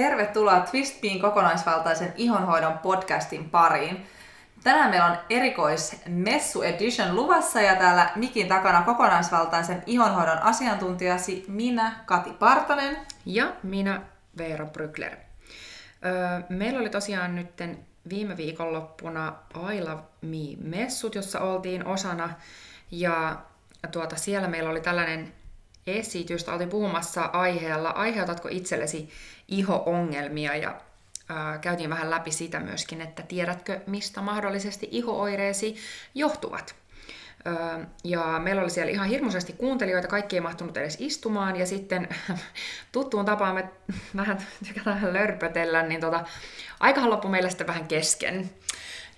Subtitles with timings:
[0.00, 4.06] Tervetuloa Twistbean kokonaisvaltaisen ihonhoidon podcastin pariin.
[4.64, 11.92] Tänään meillä on erikois Messu Edition luvassa ja täällä mikin takana kokonaisvaltaisen ihonhoidon asiantuntijasi minä,
[12.06, 12.96] Kati Partanen.
[13.26, 14.02] Ja minä,
[14.38, 15.16] Veera Brykler.
[16.04, 17.62] Öö, meillä oli tosiaan nyt
[18.08, 19.32] viime viikonloppuna
[19.72, 22.30] I Love Me-messut, jossa oltiin osana.
[22.90, 23.36] Ja
[23.92, 25.32] tuota, siellä meillä oli tällainen
[25.86, 26.52] esitystä.
[26.52, 29.10] Oltiin puhumassa aiheella, aiheutatko itsellesi
[29.48, 30.80] iho-ongelmia ja
[31.28, 35.76] ää, käytiin vähän läpi sitä myöskin, että tiedätkö mistä mahdollisesti iho-oireesi
[36.14, 36.74] johtuvat.
[37.46, 42.08] Öö, ja meillä oli siellä ihan hirmuisesti kuuntelijoita, kaikki ei mahtunut edes istumaan, ja sitten
[42.92, 43.70] tuttuun tapaan me
[44.16, 46.24] vähän tykätään lörpötellä, niin tota,
[46.80, 48.50] aikahan loppui meille sitten vähän kesken.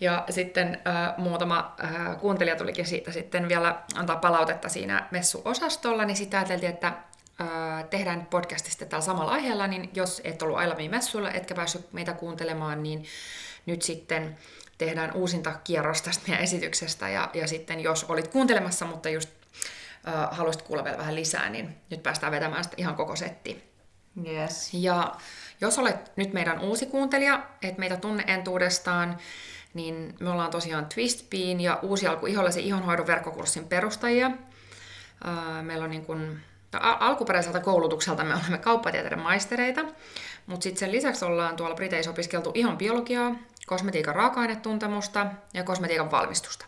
[0.02, 6.16] Ja sitten äh, muutama äh, kuuntelija tulikin siitä sitten vielä antaa palautetta siinä messuosastolla, niin
[6.16, 11.30] sitten ajateltiin, että äh, tehdään podcastista tällä samalla aiheella, niin jos et ollut Ailamiin messuilla,
[11.30, 13.04] etkä päässyt meitä kuuntelemaan, niin
[13.66, 14.36] nyt sitten
[14.78, 19.30] tehdään uusinta kierros tästä meidän esityksestä, ja, ja sitten jos olit kuuntelemassa, mutta just
[20.08, 23.72] äh, haluaisit kuulla vielä vähän lisää, niin nyt päästään vetämään sitä ihan koko setti.
[24.26, 24.68] Yes.
[24.72, 25.16] Ja
[25.60, 29.18] jos olet nyt meidän uusi kuuntelija, et meitä tunne entuudestaan,
[29.74, 34.30] niin me ollaan tosiaan Twistbean ja Uusi alku ihollisen ihonhoidon verkkokurssin perustajia.
[35.62, 36.40] Meillä on niin kuin,
[36.80, 39.84] alkuperäiseltä koulutukselta me olemme kauppatieteiden maistereita,
[40.46, 43.34] mutta sitten sen lisäksi ollaan tuolla Briteissä opiskeltu ihon biologiaa,
[43.66, 46.66] kosmetiikan raaka-ainetuntemusta ja kosmetiikan valmistusta.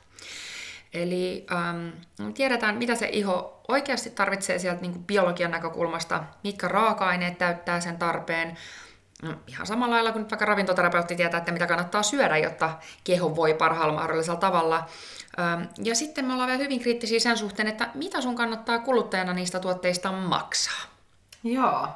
[0.95, 1.89] Eli ähm,
[2.35, 8.59] tiedetään, mitä se iho oikeasti tarvitsee sieltä niin biologian näkökulmasta, mitkä raaka-aineet täyttää sen tarpeen,
[9.23, 13.55] No, ihan samalla lailla kuin vaikka ravintoterapeutti tietää, että mitä kannattaa syödä, jotta keho voi
[13.55, 14.87] parhaalla mahdollisella tavalla.
[15.85, 19.61] Ja sitten me ollaan vielä hyvin kriittisiä sen suhteen, että mitä sun kannattaa kuluttajana niistä
[19.61, 20.83] tuotteista maksaa.
[21.45, 21.89] Joo.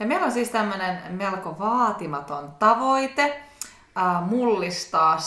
[0.00, 3.42] Ja meillä on siis tämmöinen melko vaatimaton tavoite
[3.98, 5.18] äh, mullistaa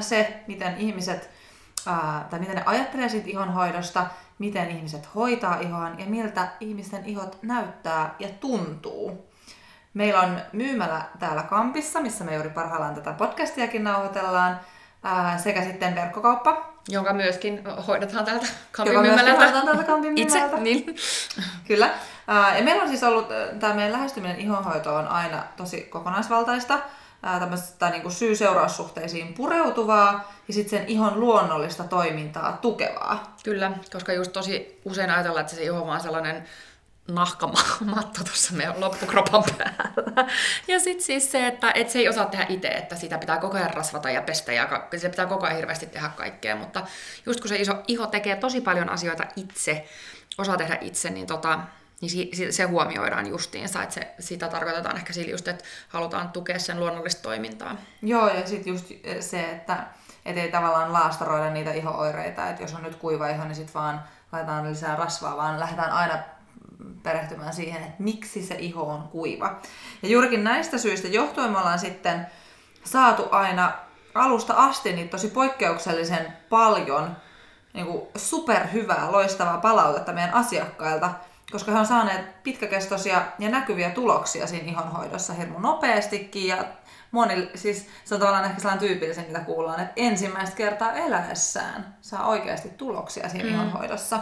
[0.00, 1.30] se, miten ihmiset,
[1.88, 4.06] äh, tai miten ne ajattelee siitä ihonhoidosta,
[4.38, 9.25] miten ihmiset hoitaa ihoaan ja miltä ihmisten ihot näyttää ja tuntuu.
[9.96, 14.60] Meillä on myymälä täällä Kampissa, missä me juuri parhaillaan tätä podcastiakin nauhoitellaan,
[15.02, 16.72] ää, sekä sitten verkkokauppa.
[16.88, 19.52] Jonka myöskin hoidetaan täältä Kampin myymälältä.
[19.52, 20.96] täältä Kampin Itse, niin.
[21.68, 21.90] Kyllä.
[22.26, 23.28] Ää, ja meillä on siis ollut,
[23.60, 26.78] tämä meidän lähestyminen ihonhoitoon on aina tosi kokonaisvaltaista,
[27.22, 33.36] tämmöistä niin syy-seuraussuhteisiin pureutuvaa ja sitten sen ihon luonnollista toimintaa tukevaa.
[33.44, 36.44] Kyllä, koska just tosi usein ajatellaan, että se iho on vaan sellainen
[37.08, 40.32] nahkamatto tuossa meidän loppukropan päällä.
[40.68, 43.56] Ja sitten siis se, että et se ei osaa tehdä itse, että sitä pitää koko
[43.56, 46.56] ajan rasvata ja pestä ja se pitää koko ajan hirveästi tehdä kaikkea.
[46.56, 46.86] Mutta
[47.26, 49.88] just kun se iso iho tekee tosi paljon asioita itse,
[50.38, 51.60] osaa tehdä itse, niin, tota,
[52.00, 53.82] niin se huomioidaan justiinsa.
[53.82, 57.76] Että se, sitä tarkoitetaan ehkä sillä just, että halutaan tukea sen luonnollista toimintaa.
[58.02, 58.86] Joo, ja sitten just
[59.20, 59.86] se, että
[60.24, 64.04] et ei tavallaan laastaroida niitä ihooireita, että jos on nyt kuiva iho, niin sitten vaan
[64.32, 66.18] laitetaan lisää rasvaa, vaan lähdetään aina
[67.02, 69.60] perehtymään siihen, että miksi se iho on kuiva.
[70.02, 72.26] Ja juurikin näistä syistä johtuen me ollaan sitten
[72.84, 73.72] saatu aina
[74.14, 77.16] alusta asti niin tosi poikkeuksellisen paljon
[77.72, 81.10] niin kuin superhyvää, loistavaa palautetta meidän asiakkailta,
[81.52, 86.64] koska he on saaneet pitkäkestoisia ja näkyviä tuloksia siinä ihonhoidossa hirmu nopeastikin ja
[87.10, 92.26] moni, siis se on tavallaan ehkä sellainen tyypillisen, mitä kuullaan, että ensimmäistä kertaa eläessään saa
[92.26, 93.54] oikeasti tuloksia siinä mm.
[93.54, 94.20] ihonhoidossa.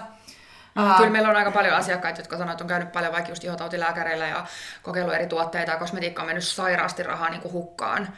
[0.74, 3.44] Mm, kyllä meillä on aika paljon asiakkaita, jotka sanoo, että on käynyt paljon vaikka just
[3.44, 4.46] ihotautilääkäreillä ja
[4.82, 5.72] kokeillut eri tuotteita.
[5.72, 8.08] Ja kosmetiikka on mennyt sairaasti rahaa niin kuin hukkaan.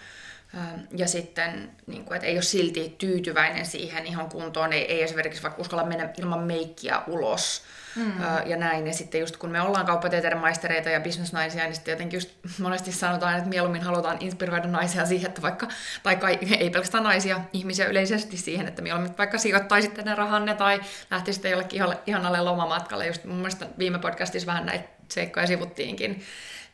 [0.97, 5.43] Ja sitten, niin kuin, että ei ole silti tyytyväinen siihen ihan kuntoon, ei, ei esimerkiksi
[5.43, 7.62] vaikka uskalla mennä ilman meikkiä ulos
[7.97, 8.12] mm.
[8.47, 8.87] ja näin.
[8.87, 12.93] Ja sitten just kun me ollaan kauppatieteiden maistereita ja bisnesnaisia, niin sitten jotenkin just monesti
[12.93, 15.69] sanotaan, että mieluummin halutaan inspiroida naisia siihen, että vaikka,
[16.03, 20.81] tai kai, ei pelkästään naisia, ihmisiä yleisesti siihen, että mieluummin vaikka sijoittaisitte ne rahanne tai
[21.10, 23.07] lähtisitte jollekin ihanalle lomamatkalle.
[23.07, 26.22] Just mun mielestä viime podcastissa vähän näitä seikkoja sivuttiinkin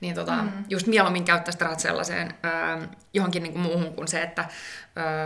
[0.02, 0.50] niin tota, mm.
[0.68, 4.44] just mieluummin käyttäisi rahat sellaiseen ö, johonkin niin kuin muuhun kuin se, että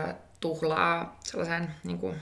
[0.08, 2.16] ö, tuhlaa sellaiseen niin kuin,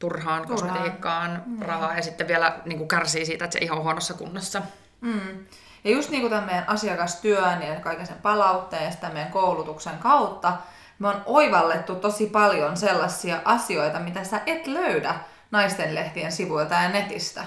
[0.00, 1.62] turhaan kosmetiikkaan mm.
[1.62, 4.62] rahaa ja sitten vielä niin kuin kärsii siitä, että se ihan on huonossa kunnossa.
[5.00, 5.46] Mm.
[5.84, 10.52] Ja just niin kuin tämän meidän asiakastyön ja kaiken sen palautteen ja meidän koulutuksen kautta,
[10.98, 15.14] me on oivallettu tosi paljon sellaisia asioita, mitä sä et löydä
[15.50, 17.44] naistenlehtien sivuilta ja netistä.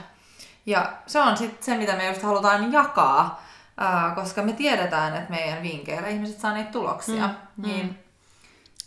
[0.66, 3.44] Ja se on sitten se, mitä me just halutaan jakaa
[4.16, 7.28] koska me tiedetään, että meidän vinkkeillä ihmiset saa niitä tuloksia.
[7.28, 7.96] Mm, niin mm.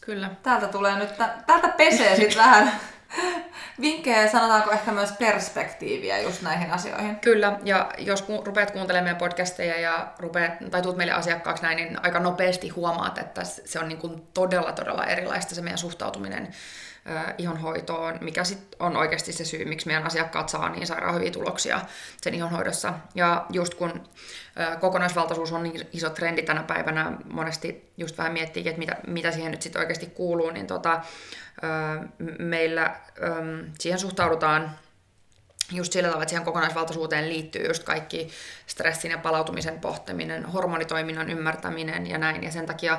[0.00, 0.30] Kyllä.
[0.42, 1.16] Täältä tulee nyt,
[1.46, 2.72] täältä pesee sitten vähän
[3.80, 7.16] vinkkejä sanotaanko ehkä myös perspektiiviä just näihin asioihin.
[7.16, 12.04] Kyllä, ja jos ku, rupeat kuuntelemaan podcasteja ja rupeat, tai tuut meille asiakkaaksi näin, niin
[12.04, 16.48] aika nopeasti huomaat, että se on niin kuin todella, todella erilaista se meidän suhtautuminen
[17.38, 21.80] ihonhoitoon, mikä sit on oikeasti se syy, miksi meidän asiakkaat saa niin sairaan hyviä tuloksia
[22.22, 22.94] sen ihonhoidossa.
[23.14, 24.08] Ja just kun
[24.80, 29.50] kokonaisvaltaisuus on niin iso trendi tänä päivänä, monesti just vähän miettii, että mitä, mitä siihen
[29.50, 31.00] nyt sitten oikeasti kuuluu, niin tota,
[32.38, 32.96] meillä
[33.78, 34.70] siihen suhtaudutaan
[35.72, 38.30] just sillä tavalla, että siihen kokonaisvaltaisuuteen liittyy just kaikki
[38.66, 42.42] stressin ja palautumisen pohtiminen, hormonitoiminnan ymmärtäminen ja näin.
[42.42, 42.98] Ja sen takia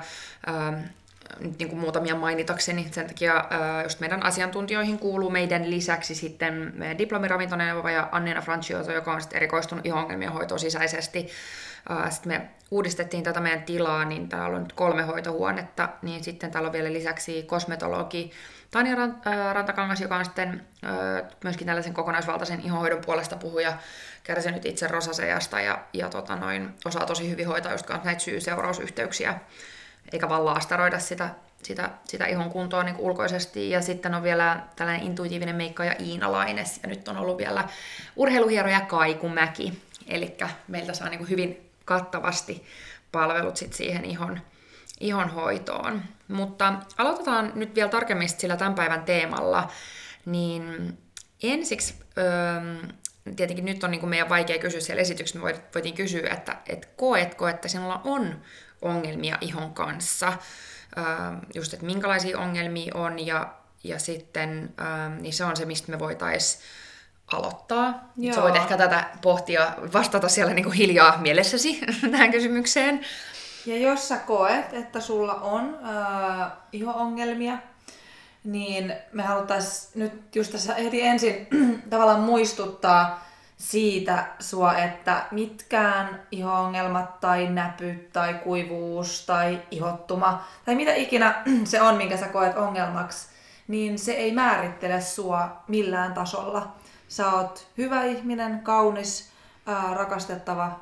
[1.40, 2.88] nyt niin kuin muutamia mainitakseni.
[2.92, 3.46] Sen takia
[3.84, 9.38] just meidän asiantuntijoihin kuuluu meidän lisäksi sitten meidän diplomiravintoneuvoja ja Annina Francioso, joka on sitten
[9.38, 11.28] erikoistunut ihongelmien hoitoon sisäisesti.
[12.10, 16.68] Sitten me uudistettiin tätä meidän tilaa, niin täällä on nyt kolme hoitohuonetta, niin sitten täällä
[16.68, 18.32] on vielä lisäksi kosmetologi
[18.72, 18.96] Tanja
[19.54, 20.66] Rantakangas, joka on sitten
[21.44, 23.74] myöskin tällaisen kokonaisvaltaisen ihonhoidon puolesta puhuja,
[24.24, 29.40] kärsinyt itse rosaseasta ja, ja tota noin, osaa tosi hyvin hoitaa just näitä syy-seurausyhteyksiä
[30.12, 31.30] eikä vaan laastaroida sitä,
[31.64, 33.70] sitä, sitä ihon kuntoa niin ulkoisesti.
[33.70, 37.64] Ja sitten on vielä tällainen intuitiivinen ja Iina Laines, ja nyt on ollut vielä
[38.16, 39.82] urheiluhieroja Kaikumäki.
[40.08, 40.38] Eli
[40.68, 42.66] meiltä saa niin hyvin kattavasti
[43.12, 44.42] palvelut sit siihen ihon,
[45.00, 46.02] ihon hoitoon.
[46.28, 49.72] Mutta aloitetaan nyt vielä tarkemmin sillä tämän päivän teemalla.
[50.26, 50.98] Niin
[51.44, 52.62] ensiksi, öö,
[53.36, 56.86] tietenkin nyt on niin kuin meidän vaikea kysyä siellä esityksessä, me voitiin kysyä, että et
[56.96, 58.42] koetko, että sinulla on
[58.82, 60.34] ongelmia ihon kanssa.
[61.56, 63.54] Just, että minkälaisia ongelmia on ja,
[63.84, 64.74] ja sitten
[65.20, 66.64] niin se on se, mistä me voitaisiin
[67.32, 68.12] aloittaa.
[68.18, 68.36] Joo.
[68.36, 71.80] Sä voit ehkä tätä pohtia, vastata siellä niin kuin hiljaa mielessäsi
[72.12, 73.06] tähän kysymykseen.
[73.66, 77.58] Ja jos sä koet, että sulla on äh, iho-ongelmia,
[78.44, 81.48] niin me haluttaisiin nyt just tässä heti ensin
[81.90, 83.27] tavallaan muistuttaa
[83.58, 91.82] siitä sua, että mitkään iho-ongelmat tai näpyt tai kuivuus tai ihottuma tai mitä ikinä se
[91.82, 93.28] on, minkä sä koet ongelmaksi,
[93.68, 96.76] niin se ei määrittele sua millään tasolla.
[97.08, 99.32] Sä oot hyvä ihminen, kaunis,
[99.66, 100.80] ää, rakastettava,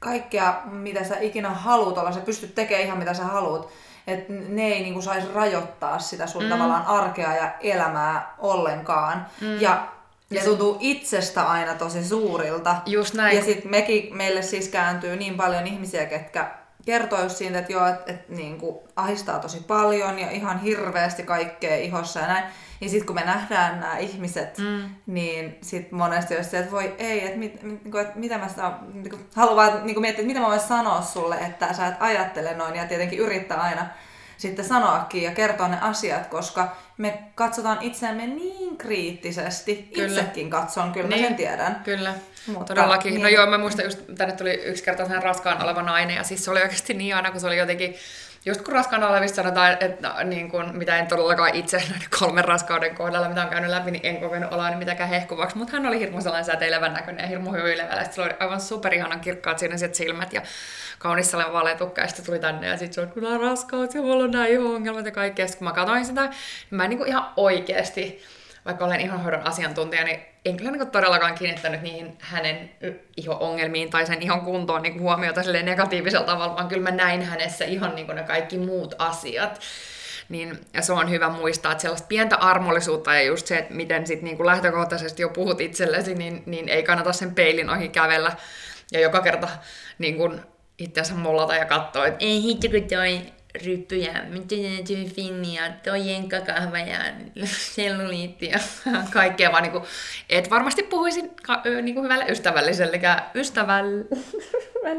[0.00, 3.68] kaikkea mitä sä ikinä haluut olla, sä pystyt tekemään ihan mitä sä haluut.
[4.06, 6.48] Että ne ei niinku saisi rajoittaa sitä sun mm.
[6.48, 9.26] tavallaan arkea ja elämää ollenkaan.
[9.40, 9.60] Mm.
[9.60, 9.88] Ja
[10.30, 12.76] ja tuntuu itsestä aina tosi suurilta.
[12.86, 13.36] Just näin.
[13.36, 16.50] Ja sitten mekin, meille siis kääntyy niin paljon ihmisiä, ketkä
[16.86, 18.58] kertoo just siitä, että joo, että et, niin
[18.96, 22.44] ahistaa tosi paljon ja ihan hirveästi kaikkea ihossa ja näin.
[22.80, 24.90] Ja sitten kun me nähdään nämä ihmiset, mm.
[25.06, 28.48] niin sitten monesti jos se, että voi ei, että, mit, mit, niinku, että mitä mä
[28.48, 31.94] sitä, niin haluan vaan niin miettiä, että mitä mä voin sanoa sulle, että sä et
[32.00, 33.86] ajattele noin ja tietenkin yrittää aina
[34.38, 39.90] sitten sanoakin ja kertoa ne asiat, koska me katsotaan itseämme niin kriittisesti.
[39.94, 40.08] Kyllä.
[40.08, 41.20] Itsekin katson, kyllä niin.
[41.20, 41.80] mä sen tiedän.
[41.84, 42.14] Kyllä,
[42.46, 43.12] Mutta, todellakin.
[43.12, 43.22] Niin.
[43.22, 46.44] No joo, mä muistan just, tänne tuli yksi kerta sehän raskaan oleva nainen ja siis
[46.44, 47.94] se oli oikeasti niin aina, kun se oli jotenkin
[48.46, 52.94] just kun raskaana olevista sanotaan, että niin kun, mitä en todellakaan itse näiden kolmen raskauden
[52.94, 55.98] kohdalla, mitä on käynyt läpi, niin en kokenut olla niin mitenkään hehkuvaksi, mutta hän oli
[55.98, 58.04] hirmu sellainen säteilevän näköinen ja hirmu hyvilevä.
[58.04, 60.42] Sitten oli aivan superihanan kirkkaat siinä silmät ja
[60.98, 64.24] kaunis sellainen valetukka, ja sitten tuli tänne, ja sitten se on kyllä raskaus, ja mulla
[64.24, 65.46] on nämä iho-ongelmat ja kaikkea.
[65.46, 66.32] Sitten kun mä katsoin sitä, niin
[66.70, 68.22] mä en niin kuin ihan oikeasti,
[68.64, 72.70] vaikka olen ihonhoidon asiantuntija, niin en kyllä niin todellakaan kiinnittänyt niihin hänen
[73.16, 77.94] iho-ongelmiin tai sen ihon kuntoon niin huomiota negatiivisella tavalla, vaan kyllä mä näin hänessä ihan
[77.94, 79.60] niin ne kaikki muut asiat.
[80.28, 84.06] Niin, ja se on hyvä muistaa, että sellaista pientä armollisuutta ja just se, että miten
[84.06, 88.32] sit niin kuin lähtökohtaisesti jo puhut itsellesi, niin, niin ei kannata sen peilin ohi kävellä.
[88.92, 89.48] Ja joka kerta
[89.98, 90.40] niin kuin
[90.78, 93.20] itseänsä mollata ja katsoa, että ei hitto kun toi
[93.64, 94.12] ryppyjä,
[94.88, 96.98] toi finnia, toi jenkkakahva ja
[97.46, 98.58] selluliitti ja
[99.12, 99.82] kaikkea, vaan niinku,
[100.28, 104.04] et varmasti puhuisin ka- niinku hyvälle ystävällisellekään, ystäväll...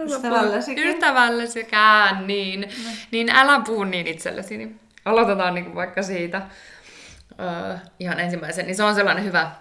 [0.06, 0.88] Ystävällesikään.
[0.88, 2.92] Ystävällesikään, niin, no.
[3.12, 4.58] niin älä puhu niin itsellesi.
[4.58, 6.42] Niin aloitetaan niinku vaikka siitä
[7.32, 9.52] uh, ihan ensimmäisen, niin se on sellainen hyvä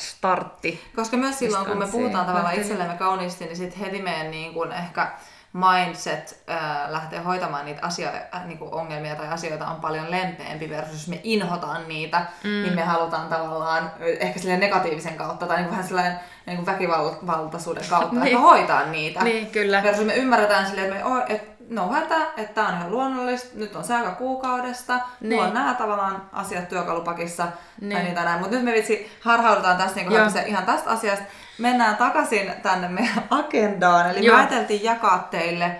[0.00, 0.90] startti.
[0.96, 4.72] Koska myös silloin, kun me puhutaan tavallaan itsellemme kauniisti, niin sitten heti meidän niin kuin
[4.72, 5.12] ehkä
[5.56, 10.70] mindset äh, lähtee hoitamaan niitä asio- äh, niin kuin ongelmia tai asioita on paljon lempeämpi
[10.70, 12.50] versus jos me inhotaan niitä, mm.
[12.50, 16.66] niin me halutaan tavallaan ehkä sille negatiivisen kautta tai niin kuin vähän sellainen niin kuin
[16.66, 18.26] väkivaltaisuuden kautta niin.
[18.26, 19.24] ehkä hoitaa niitä.
[19.24, 19.82] Niin, kyllä.
[19.82, 23.84] Versus me ymmärretään silleen, että me, no hätä, että tämä on ihan luonnollista, nyt on
[23.84, 25.42] se aika kuukaudesta, niin.
[25.42, 27.46] on nämä tavallaan asiat työkalupakissa
[27.80, 27.92] niin.
[27.92, 28.40] tai niitä näin.
[28.40, 31.24] Mutta nyt me vitsi harhaudutaan tästä niin ihan tästä asiasta.
[31.58, 34.36] Mennään takaisin tänne meidän agendaan, eli Joo.
[34.36, 35.76] me ajateltiin jakaa teille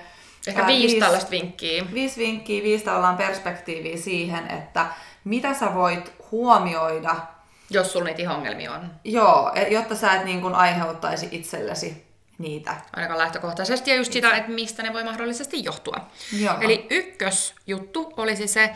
[0.47, 1.85] Ehkä viisi, viisi tällaista vinkkiä.
[1.95, 4.87] Viisi vinkkiä, viisi tavallaan perspektiiviä siihen, että
[5.25, 7.16] mitä sä voit huomioida,
[7.71, 8.90] Jos sulla niitä ongelmia on.
[9.05, 12.05] joo, e- jotta sä et niin kuin aiheuttaisi itsellesi
[12.38, 12.76] niitä.
[12.97, 13.90] Ainakaan lähtökohtaisesti.
[13.90, 15.97] Ja just sitä, että mistä ne voi mahdollisesti johtua.
[16.40, 16.57] Joo.
[16.61, 18.71] Eli ykkösjuttu olisi se,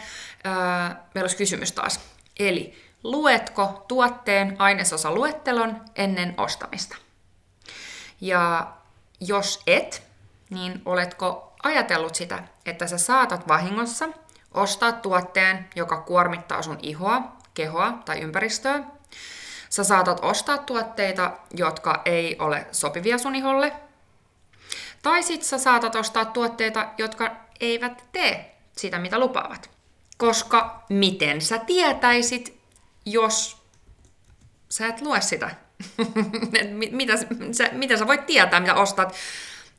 [0.45, 2.01] ää, meillä olisi kysymys taas.
[2.39, 2.75] Eli
[3.05, 6.97] luetko tuotteen ainesosaluettelon ennen ostamista?
[8.21, 8.73] Ja
[9.21, 10.03] jos et,
[10.51, 14.09] niin oletko ajatellut sitä, että sä saatat vahingossa
[14.55, 17.23] ostaa tuotteen, joka kuormittaa sun ihoa,
[17.55, 18.85] kehoa tai ympäristöä.
[19.71, 23.73] Sä saatat ostaa tuotteita, jotka ei ole sopivia sun iholle.
[25.03, 29.71] Tai sit sä saatat ostaa tuotteita, jotka eivät tee sitä, mitä lupaavat.
[30.17, 32.61] Koska miten sä tietäisit,
[33.07, 33.63] jos
[34.69, 35.51] sä et lue sitä?
[36.91, 37.17] Mitä,
[37.53, 39.15] sä, mitä sä voit tietää, mitä ostat,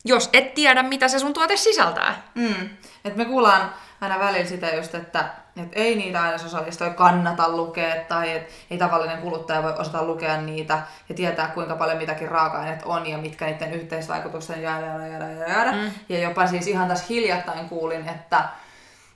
[0.06, 2.32] jos et tiedä, mitä se sun tuote sisältää?
[2.36, 2.70] Mm.
[3.06, 5.30] Et me kuullaan aina välillä sitä just, että
[5.62, 10.82] et ei niitä ainesosalistoja kannata lukea tai et ei tavallinen kuluttaja voi osata lukea niitä
[11.10, 15.32] ja tietää kuinka paljon mitäkin raaka-aineet on ja mitkä niiden yhteisvaikutukset on jäädä, jäädä, jäädä,
[15.32, 15.72] jäädä, jäädä.
[15.72, 15.92] Mm.
[16.10, 18.44] Ja jopa siis ihan tässä hiljattain kuulin, että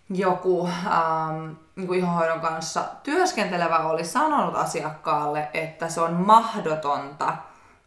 [0.10, 7.34] joku ähm, niin kuin ihohoidon kanssa työskentelevä oli sanonut asiakkaalle, että se on mahdotonta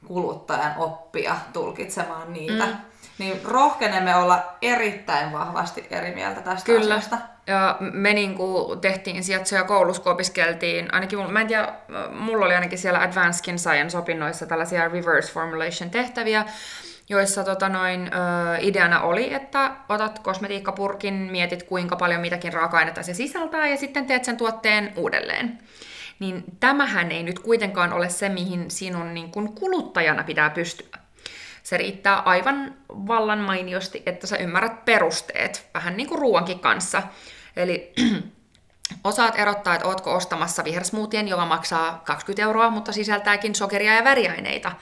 [0.06, 2.66] kuluttajan oppia tulkitsemaan niitä.
[2.66, 2.76] Mm.
[3.18, 6.94] Niin rohkenemme olla erittäin vahvasti eri mieltä tästä Kyllä.
[6.94, 7.18] asiasta.
[7.48, 11.72] Ja me niinku tehtiin sieltä koulussa, kun opiskeltiin, ainakin, mulla- mä en tiedä,
[12.10, 16.44] mulla oli ainakin siellä Advanced Skin Science opinnoissa tällaisia reverse formulation tehtäviä,
[17.08, 23.14] joissa tota noin, ö, ideana oli, että otat kosmetiikkapurkin, mietit kuinka paljon mitäkin raaka-ainetta se
[23.14, 25.58] sisältää ja sitten teet sen tuotteen uudelleen.
[26.18, 30.98] Niin tämähän ei nyt kuitenkaan ole se, mihin sinun niin kun kuluttajana pitää pystyä.
[31.62, 37.02] Se riittää aivan vallan mainiosti, että sä ymmärrät perusteet, vähän niin kuin ruoankin kanssa.
[37.58, 37.92] Eli
[39.04, 44.72] osaat erottaa, että ootko ostamassa vihersmoothien, joka maksaa 20 euroa, mutta sisältääkin sokeria ja väriaineita.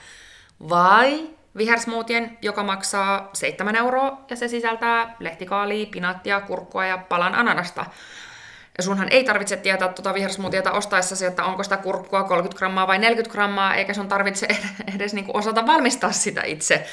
[0.69, 7.85] Vai vihersmoothien, joka maksaa 7 euroa ja se sisältää lehtikaalia, pinaattia, kurkkua ja palan ananasta.
[8.77, 12.97] Ja sunhan ei tarvitse tietää tuota vihersmoothieta ostaessasi, että onko sitä kurkkua 30 grammaa vai
[12.97, 14.47] 40 grammaa, eikä sun tarvitse
[14.95, 16.87] edes niinku osata valmistaa sitä itse.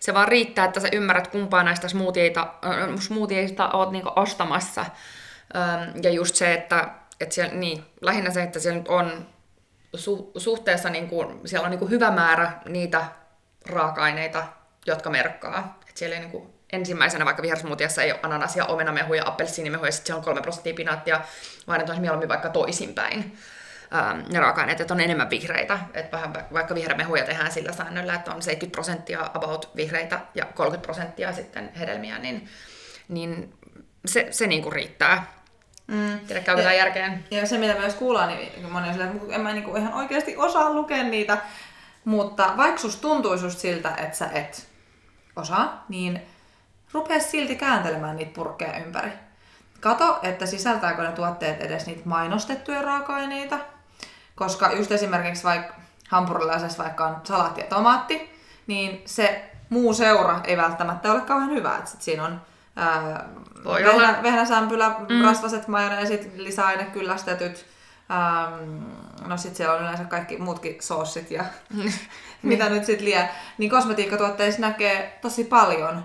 [0.00, 4.80] Se vaan riittää, että sä ymmärrät kumpaa näistä smoothieita, äh, smoothieista oot niinku ostamassa.
[4.80, 6.88] Ähm, ja just se, että,
[7.20, 9.26] että siellä, niin, lähinnä se, että siellä nyt on
[9.94, 13.04] su, suhteessa, niinku, siellä on niinku hyvä määrä niitä
[13.66, 14.46] raaka-aineita,
[14.86, 15.80] jotka merkkaa.
[15.88, 20.18] Et siellä ei niinku, ensimmäisenä vaikka vihersmoothiassa ei ole ananasia, omenamehuja, appelsiinimehuja, ja sitten siellä
[20.18, 21.20] on 3 prosenttia pinaattia,
[21.66, 23.38] vaan että olisi mieluummin vaikka toisinpäin
[23.94, 25.78] ähm, ne raaka-aineet, että on enemmän vihreitä.
[25.94, 30.44] Että vähän va- vaikka vihreämehuja tehdään sillä säännöllä, että on 70 prosenttia about vihreitä ja
[30.44, 32.48] 30 prosenttia sitten hedelmiä, niin,
[33.08, 33.54] niin
[34.06, 35.38] se, se niinku riittää.
[35.86, 36.20] Mm.
[36.26, 37.24] Tiedä, tämä järkeen?
[37.30, 40.36] Ja se, mitä myös kuullaan, niin moni on silleen, että en mä niinku ihan oikeasti
[40.36, 41.38] osaa lukea niitä.
[42.04, 44.68] Mutta vaikka susta tuntuisi just siltä, että sä et
[45.36, 46.22] osaa, niin
[46.92, 49.10] rupea silti kääntelemään niitä purkkeja ympäri.
[49.80, 53.58] Kato, että sisältääkö ne tuotteet edes niitä mainostettuja raaka-aineita.
[54.38, 55.74] Koska just esimerkiksi vaikka
[56.08, 58.30] hampurilaisessa vaikka on salaatti ja tomaatti,
[58.66, 61.76] niin se muu seura ei välttämättä ole kauhean hyvä.
[61.76, 62.40] Et sit siinä on
[62.76, 63.24] ää,
[63.64, 64.22] Voi vehnä, olla.
[64.22, 65.24] vehnäsämpylä, mm.
[65.24, 67.66] rasvaset majoneesit, lisäainekyllästetyt.
[68.10, 68.82] Ähm,
[69.26, 71.44] no sit siellä on yleensä kaikki muutkin soossit ja
[72.42, 73.28] mitä nyt sit liian.
[73.58, 76.04] Niin kosmetiikkatuotteissa näkee tosi paljon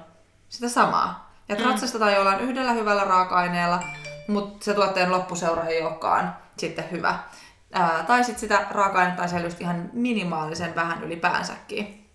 [0.50, 1.34] sitä samaa.
[1.50, 3.84] Ja ratsastetaan jollain yhdellä hyvällä raaka-aineella,
[4.28, 7.20] mutta se tuotteen loppuseura ei olekaan sitten hyvä.
[7.74, 12.10] Ää, tai sitten sitä raaka-ainetta on siellä just ihan minimaalisen vähän ylipäänsäkin.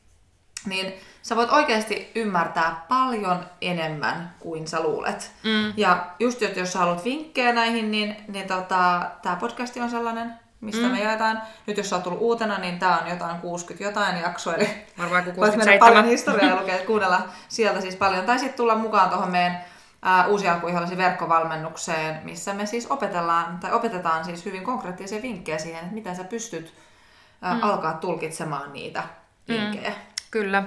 [0.67, 5.33] Niin sä voit oikeasti ymmärtää paljon enemmän kuin sä luulet.
[5.43, 5.73] Mm.
[5.77, 10.33] Ja just että jos sä haluat vinkkejä näihin, niin, niin tota, tämä podcasti on sellainen,
[10.61, 10.93] mistä mm.
[10.93, 11.43] me jaetaan.
[11.67, 15.25] Nyt jos sä oot tullut uutena, niin tämä on jotain 60 jotain jaksoa, eli Varmaan
[15.37, 16.11] voit mennä paljon 67.
[16.11, 18.27] historiaa ja lukea, kuunnella sieltä siis paljon.
[18.27, 19.65] Tai sitten tulla mukaan tuohon meidän
[20.02, 25.81] ää, uusi alkuihollisen verkkovalmennukseen, missä me siis opetellaan, tai opetetaan siis hyvin konkreettisia vinkkejä siihen,
[25.81, 26.75] että miten sä pystyt
[27.43, 27.62] ää, mm.
[27.62, 29.02] alkaa tulkitsemaan niitä
[29.49, 29.90] vinkkejä.
[29.90, 29.97] Mm.
[30.31, 30.64] Kyllä.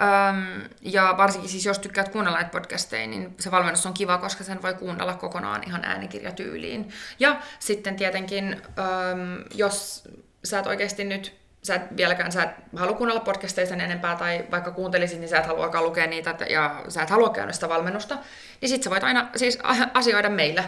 [0.00, 4.44] Öm, ja varsinkin siis jos tykkäät kuunnella näitä podcasteja, niin se valmennus on kiva, koska
[4.44, 6.88] sen voi kuunnella kokonaan ihan äänikirjatyyliin.
[7.18, 10.08] Ja sitten tietenkin, öm, jos
[10.44, 14.46] sä et oikeasti nyt, sä et vieläkään, sä et halua kuunnella podcasteja sen enempää, tai
[14.50, 18.18] vaikka kuuntelisit, niin sä et haluakaan lukea niitä, ja sä et halua käydä sitä valmennusta,
[18.60, 19.58] niin sit sä voit aina siis
[19.94, 20.64] asioida meillä.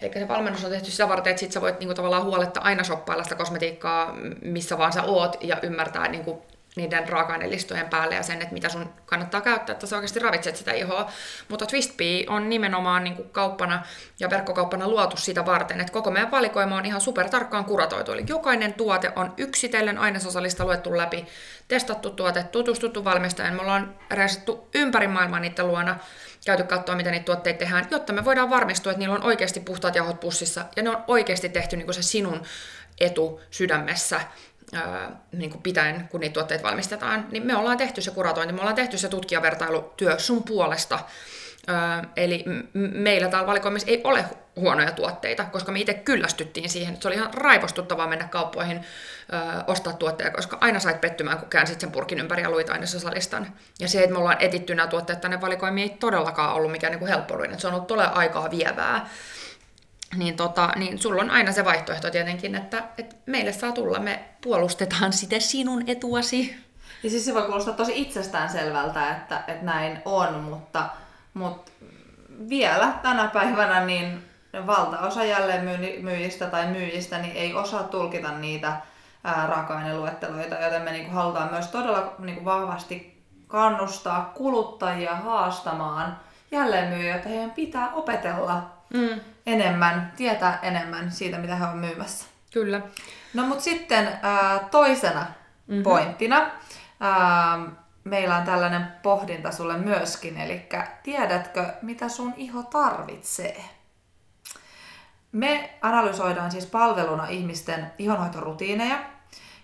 [0.00, 2.84] Eli se valmennus on tehty sitä varten, että sit sä voit niinku tavallaan huoletta aina
[2.84, 6.42] shoppailla sitä kosmetiikkaa, missä vaan sä oot, ja ymmärtää niinku
[6.76, 10.72] niiden raaka-ainelistojen päälle ja sen, että mitä sun kannattaa käyttää, että sä oikeasti ravitset sitä
[10.72, 11.10] ihoa.
[11.48, 13.82] Mutta Twistbee on nimenomaan niin kuin kauppana
[14.20, 18.12] ja verkkokauppana luotu sitä varten, että koko meidän valikoima on ihan super tarkkaan kuratoitu.
[18.12, 21.26] Eli jokainen tuote on yksitellen ainesosalista luettu läpi,
[21.68, 23.54] testattu tuote, tutustuttu valmistajan.
[23.54, 25.98] Me ollaan reisattu ympäri maailmaa niiden luona,
[26.46, 29.94] käyty katsoa, miten niitä tuotteita tehdään, jotta me voidaan varmistua, että niillä on oikeasti puhtaat
[29.94, 32.42] jauhot pussissa ja ne on oikeasti tehty niin kuin se sinun
[33.00, 34.20] etu sydämessä
[35.32, 38.76] niin kuin pitäen, kun niitä tuotteita valmistetaan, niin me ollaan tehty se kuratointi, me ollaan
[38.76, 40.98] tehty se tutkijavertailutyö sun puolesta.
[42.16, 44.24] Eli meillä täällä valikoimissa ei ole
[44.56, 46.96] huonoja tuotteita, koska me itse kyllästyttiin siihen.
[47.00, 48.80] Se oli ihan raivostuttavaa mennä kauppoihin
[49.66, 53.52] ostaa tuotteita, koska aina sait pettymään, kun käänsit sen purkin ympäri ja luit ainesosalistan.
[53.80, 57.06] Ja se, että me ollaan etitty nämä tuotteet tänne valikoimiin, ei todellakaan ollut mikään niin
[57.06, 57.60] helppoin.
[57.60, 59.08] Se on ollut todella aikaa vievää
[60.16, 64.24] niin, tota, niin sulla on aina se vaihtoehto tietenkin, että, että meille saa tulla, me
[64.40, 66.56] puolustetaan sitä sinun etuasi.
[67.02, 70.88] Ja siis se voi kuulostaa tosi itsestäänselvältä, että, että näin on, mutta,
[71.34, 71.72] mutta
[72.48, 74.22] vielä tänä päivänä niin
[74.66, 75.64] valtaosa jälleen
[76.02, 78.76] myyjistä tai myyjistä niin ei osaa tulkita niitä
[79.24, 87.50] raaka-aineluetteloita, joten me niinku halutaan myös todella niinku vahvasti kannustaa kuluttajia haastamaan jälleenmyyjiä, että heidän
[87.50, 89.20] pitää opetella mm.
[89.46, 92.26] Enemmän, tietää enemmän siitä, mitä he on myymässä.
[92.52, 92.80] Kyllä.
[93.34, 95.20] No mutta sitten ää, toisena
[95.66, 95.82] mm-hmm.
[95.82, 96.50] pointtina
[97.00, 97.58] ää,
[98.04, 100.68] meillä on tällainen pohdinta sulle myöskin, eli
[101.02, 103.64] tiedätkö, mitä sun iho tarvitsee?
[105.32, 108.98] Me analysoidaan siis palveluna ihmisten ihonhoitorutiineja,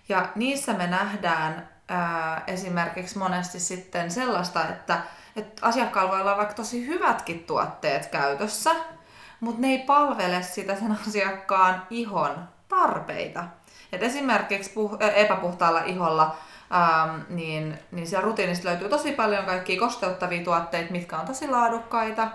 [0.09, 5.01] ja niissä me nähdään ää, esimerkiksi monesti sitten sellaista, että,
[5.35, 8.71] että asiakkaalla voi olla vaikka tosi hyvätkin tuotteet käytössä,
[9.39, 13.43] mutta ne ei palvele sitä sen asiakkaan ihon tarpeita.
[13.91, 16.35] Et esimerkiksi puh- epäpuhtaalla iholla
[16.73, 22.27] ähm, niin, niin siellä rutiinista löytyy tosi paljon kaikkia kosteuttavia tuotteita, mitkä on tosi laadukkaita,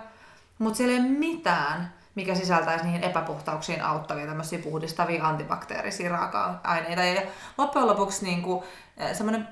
[0.58, 7.02] mutta siellä ei ole mitään, mikä sisältäisi niihin epäpuhtauksiin auttavia tämmöisiä puhdistavia antibakteerisia raaka-aineita.
[7.02, 7.22] Ja
[7.58, 8.64] loppujen lopuksi niin kuin,
[9.12, 9.48] semmoinen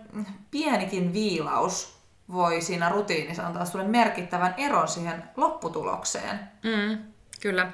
[0.50, 1.99] pienikin viilaus
[2.32, 6.41] voi siinä rutiinissa antaa sulle merkittävän eron siihen lopputulokseen.
[6.62, 7.12] Mm.
[7.43, 7.71] Kyllä.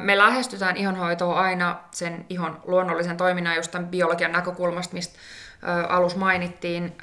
[0.00, 5.18] Me lähestytään ihonhoitoa aina sen ihon luonnollisen toiminnan just tämän biologian näkökulmasta, mistä
[5.88, 6.96] alus mainittiin,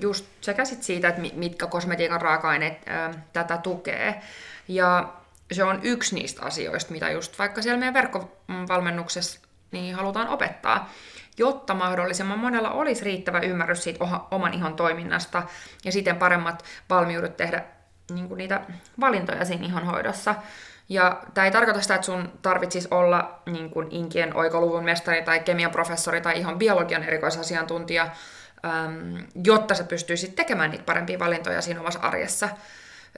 [0.00, 2.84] just sekä sit siitä, että mitkä kosmetiikan raaka-aineet
[3.32, 4.22] tätä tukee.
[4.68, 5.12] Ja
[5.52, 10.90] se on yksi niistä asioista, mitä just vaikka siellä meidän verkkovalmennuksessa niin halutaan opettaa,
[11.38, 15.42] jotta mahdollisimman monella olisi riittävä ymmärrys siitä oman ihon toiminnasta
[15.84, 17.64] ja siten paremmat valmiudet tehdä
[18.10, 18.60] niin niitä
[19.00, 20.34] valintoja siinä ihonhoidossa.
[20.92, 25.40] Ja tämä ei tarkoita sitä, että sun tarvitsisi olla niin kuin inkien oikoluvun mestari tai
[25.40, 28.08] kemian professori tai ihan biologian erikoisasiantuntija,
[29.44, 32.48] jotta sä pystyisit tekemään niitä parempia valintoja siinä omassa arjessa.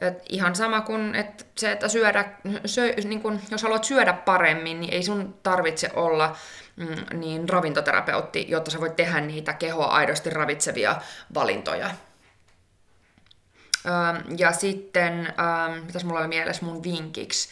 [0.01, 2.25] Et ihan sama kuin että se, että syödä,
[2.67, 6.37] syö, niin kun, jos haluat syödä paremmin, niin ei sun tarvitse olla
[6.77, 10.97] mm, niin ravintoterapeutti, jotta sä voit tehdä niitä kehoa aidosti ravitsevia
[11.35, 11.91] valintoja.
[14.39, 15.35] Ja sitten,
[15.87, 17.49] mitäs mulla oli mielessä mun vinkiksi,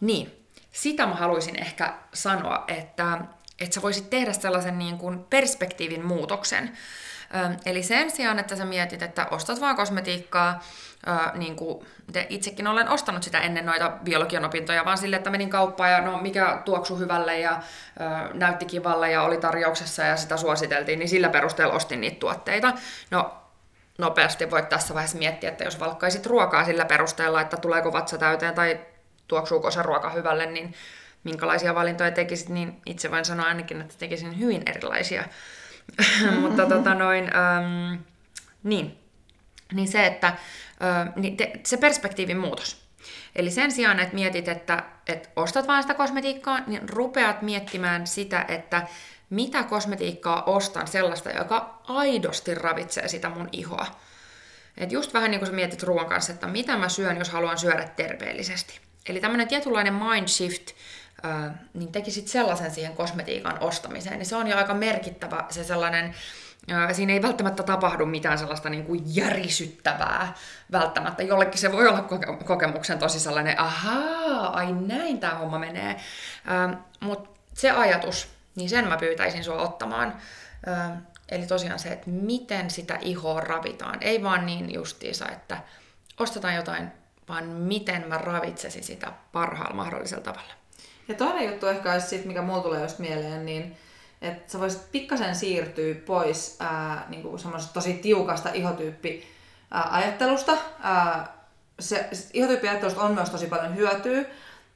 [0.00, 3.18] niin, sitä mä haluaisin ehkä sanoa, että,
[3.60, 6.72] että sä voisit tehdä sellaisen niin kuin perspektiivin muutoksen.
[7.66, 10.60] Eli sen sijaan, että sä mietit, että ostat vaan kosmetiikkaa,
[11.34, 11.86] niin kuin
[12.28, 16.18] itsekin olen ostanut sitä ennen noita biologian opintoja, vaan sille, että menin kauppaan ja no
[16.18, 17.60] mikä tuoksu hyvälle ja
[18.32, 22.72] näytti kivalle ja oli tarjouksessa ja sitä suositeltiin, niin sillä perusteella ostin niitä tuotteita.
[23.10, 23.43] No
[23.98, 28.54] nopeasti voit tässä vaiheessa miettiä, että jos valkkaisit ruokaa sillä perusteella, että tuleeko vatsa täyteen
[28.54, 28.80] tai
[29.28, 30.74] tuoksuuko se ruoka hyvälle, niin
[31.24, 35.24] minkälaisia valintoja tekisit, niin itse voin sanoa ainakin, että tekisin hyvin erilaisia.
[36.40, 38.02] Mutta tota noin, ähm,
[38.62, 38.98] niin.
[39.72, 42.84] niin se, että äh, niin te, se perspektiivin muutos.
[43.36, 48.44] Eli sen sijaan, että mietit, että, että ostat vain sitä kosmetiikkaa, niin rupeat miettimään sitä,
[48.48, 48.86] että
[49.34, 53.86] mitä kosmetiikkaa ostan sellaista, joka aidosti ravitsee sitä mun ihoa.
[54.76, 57.58] Et just vähän niin kuin sä mietit ruoan kanssa, että mitä mä syön, jos haluan
[57.58, 58.80] syödä terveellisesti.
[59.08, 60.70] Eli tämmöinen tietynlainen mind shift,
[61.24, 66.14] äh, niin tekisit sellaisen siihen kosmetiikan ostamiseen, niin se on jo aika merkittävä se sellainen,
[66.92, 70.34] siinä ei välttämättä tapahdu mitään sellaista niin kuin järisyttävää
[70.72, 71.22] välttämättä.
[71.22, 75.96] Jollekin se voi olla koke- kokemuksen tosi sellainen, ahaa, ai näin tämä homma menee.
[77.00, 80.16] Mutta se ajatus, niin sen mä pyytäisin sua ottamaan.
[80.66, 80.96] Ö,
[81.28, 83.98] eli tosiaan se, että miten sitä ihoa ravitaan.
[84.00, 85.58] Ei vaan niin justiisa, että
[86.20, 86.88] ostetaan jotain,
[87.28, 90.52] vaan miten mä ravitsesin sitä parhaalla mahdollisella tavalla.
[91.08, 93.76] Ja toinen juttu ehkä olisi sit, mikä mulla tulee just mieleen, niin
[94.22, 99.28] että sä voisit pikkasen siirtyä pois ää, niin kuin tosi tiukasta ihotyyppi
[99.70, 100.56] ää, ajattelusta.
[100.82, 101.34] Ää,
[101.80, 104.24] se, ihotyyppiajattelusta on myös tosi paljon hyötyä,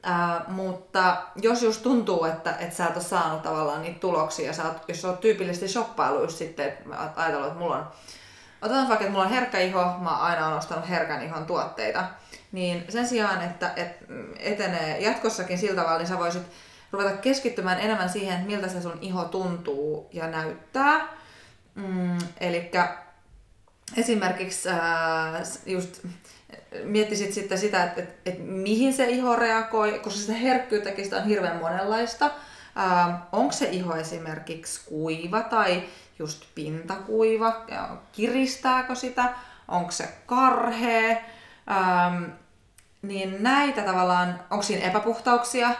[0.02, 4.64] ää, mutta jos just tuntuu, että, että sä et ole saanut tavallaan niitä tuloksia, sä
[4.64, 6.84] oot, jos sä oot tyypillisesti shoppailu just sitten, että
[7.16, 7.86] ajatellut, että mulla on,
[8.62, 12.04] otetaan vaikka, että mulla on herkkä iho, mä aina ostanut herkän ihon tuotteita,
[12.52, 14.04] niin sen sijaan, että, että
[14.38, 16.42] etenee jatkossakin sillä tavalla, niin sä voisit
[16.92, 21.08] ruveta keskittymään enemmän siihen, että miltä se sun iho tuntuu ja näyttää.
[21.74, 22.70] Mm, eli
[23.96, 24.78] esimerkiksi äh,
[25.66, 26.06] just
[26.84, 31.56] miettisit sitten sitä, että, että, että mihin se iho reagoi, koska sitä herkkyyttäkin on hirveän
[31.56, 32.30] monenlaista.
[32.78, 35.82] Ähm, onko se iho esimerkiksi kuiva tai
[36.18, 37.66] just pintakuiva,
[38.12, 39.34] kiristääkö sitä,
[39.68, 41.16] onko se karhea,
[41.70, 42.24] ähm,
[43.02, 45.70] niin näitä tavallaan, onko siinä epäpuhtauksia,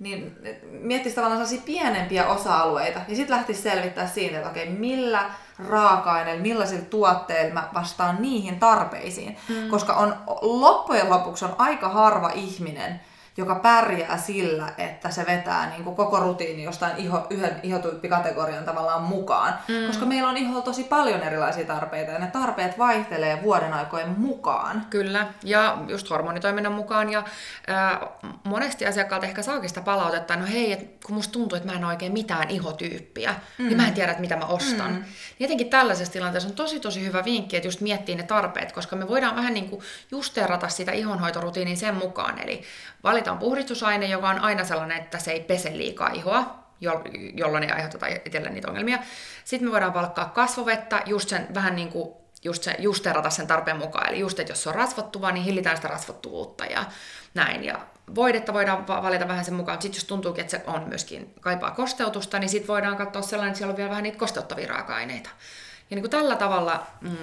[0.00, 5.30] niin miettisi tavallaan sellaisia pienempiä osa-alueita ja sitten lähtisi selvittää siitä, että okei, millä
[5.68, 9.36] raaka-aineilla, millaisilla tuotteilla mä vastaan niihin tarpeisiin.
[9.48, 9.68] Mm.
[9.68, 13.00] Koska on loppujen lopuksi on aika harva ihminen,
[13.40, 19.02] joka pärjää sillä, että se vetää niin kuin koko rutiini jostain iho, yhden ihotyyppikategorian tavallaan
[19.02, 19.54] mukaan.
[19.68, 19.86] Mm.
[19.86, 24.86] Koska meillä on iholla tosi paljon erilaisia tarpeita ja ne tarpeet vaihtelee vuoden aikojen mukaan.
[24.90, 27.12] Kyllä, ja just hormonitoiminnan mukaan.
[27.12, 27.22] Ja
[27.66, 28.00] ää,
[28.44, 31.84] monesti asiakkaalta ehkä saakin sitä palautetta, no hei, et, kun musta tuntuu, että mä en
[31.84, 33.66] ole oikein mitään ihotyyppiä, mm.
[33.66, 34.92] niin mä en tiedä, että mitä mä ostan.
[34.92, 35.04] Mm.
[35.40, 39.08] Jotenkin tällaisessa tilanteessa on tosi tosi hyvä vinkki, että just miettii ne tarpeet, koska me
[39.08, 42.38] voidaan vähän niin kuin justeerata sitä ihonhoitorutiinin sen mukaan.
[42.38, 42.62] Eli
[43.04, 46.64] valitaan puhdistusaine, joka on aina sellainen, että se ei pese liikaa ihoa,
[47.34, 48.98] jolloin ei aiheuteta itselle niitä ongelmia.
[49.44, 53.76] Sitten me voidaan valkkaa kasvovettä, just sen vähän niin kuin just se, justerata sen tarpeen
[53.76, 54.08] mukaan.
[54.08, 56.84] Eli just, että jos se on rasvattuva, niin hillitään sitä rasvattuvuutta ja
[57.34, 57.64] näin.
[57.64, 57.78] Ja
[58.14, 62.38] voidetta voidaan valita vähän sen mukaan, sitten jos tuntuukin, että se on myöskin kaipaa kosteutusta,
[62.38, 65.30] niin sitten voidaan katsoa sellainen, että siellä on vielä vähän niitä kosteuttavia raaka-aineita.
[65.90, 67.16] Ja niin kuin tällä tavalla mm,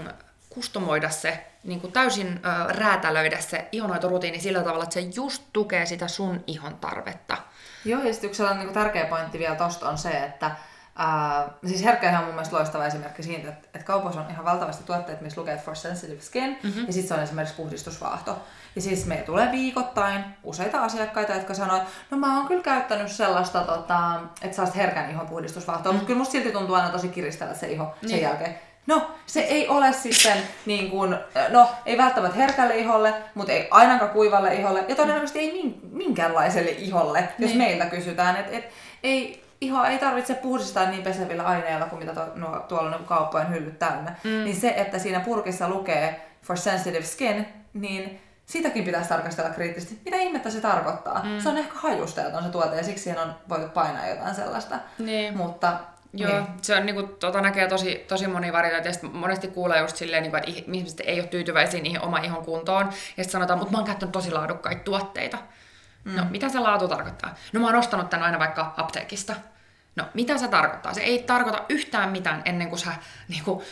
[0.58, 5.86] kustomoida se, niin kuin täysin ö, räätälöidä se ihonhoitorutiini sillä tavalla, että se just tukee
[5.86, 7.38] sitä sun ihon tarvetta.
[7.86, 10.52] Joo, ja sitten yksi sellainen niin tärkeä pointti vielä tosta on se, että
[11.00, 14.84] Uh, siis herkkä on mun mielestä loistava esimerkki siitä, että, että kaupoissa on ihan valtavasti
[14.84, 16.88] tuotteita, missä lukee for sensitive skin, mm-hmm.
[16.88, 18.38] ja sitten se on esimerkiksi puhdistusvaahto.
[18.76, 23.12] Ja siis meillä tulee viikoittain useita asiakkaita, jotka sanoo, että no mä oon kyllä käyttänyt
[23.12, 25.96] sellaista, tota, että saa herkän ihon puhdistusvaahtoa, mm.
[25.96, 28.10] mutta kyllä musta silti tuntuu aina tosi kiristävä se iho niin.
[28.10, 28.60] sen jälkeen.
[28.88, 31.18] No, se ei ole sitten niin kuin,
[31.50, 37.30] no ei välttämättä herkälle iholle, mutta ei ainakaan kuivalle iholle ja todennäköisesti ei minkäänlaiselle iholle,
[37.40, 37.58] jos niin.
[37.58, 38.70] meiltä kysytään, että et,
[39.04, 43.50] ei, iho ei tarvitse puhdistaa niin pesevillä aineilla kuin mitä to, no, tuolla on kauppojen
[43.50, 44.16] hyllyt täynnä.
[44.24, 44.30] Mm.
[44.30, 50.02] Niin se, että siinä purkissa lukee for sensitive skin, niin sitäkin pitäisi tarkastella kriittisesti.
[50.06, 51.24] Mitä ihmettä se tarkoittaa?
[51.24, 51.40] Mm.
[51.40, 54.76] Se on ehkä hajusteeton se tuote ja siksi siihen on voitu painaa jotain sellaista.
[55.00, 55.38] Niin.
[55.38, 55.80] Mutta
[56.14, 56.46] Joo, niin.
[56.62, 60.24] se on, niin kuin, tota, näkee tosi, tosi moni varioita, ja monesti kuulee just silleen,
[60.24, 63.72] niin kuin, että ihmiset ei ole tyytyväisiä niihin oma ihon kuntoon, ja sitten sanotaan, mutta
[63.72, 65.38] mä oon käyttänyt tosi laadukkaita tuotteita.
[66.04, 66.16] Mm.
[66.16, 67.36] No, mitä se laatu tarkoittaa?
[67.54, 69.34] No, mä oon ostanut tän aina vaikka apteekista.
[69.96, 70.94] No, mitä se tarkoittaa?
[70.94, 72.92] Se ei tarkoita yhtään mitään ennen kuin sä
[73.28, 73.66] niin kuin,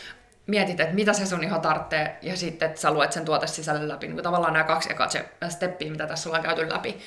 [0.48, 4.08] mietit, että mitä se sun iho tarvitsee, ja sitten että sä luet sen tuotesisällön läpi.
[4.08, 5.08] Niin kuin tavallaan nämä kaksi ekaa
[5.50, 6.98] steppiä, mitä tässä ollaan käyty läpi.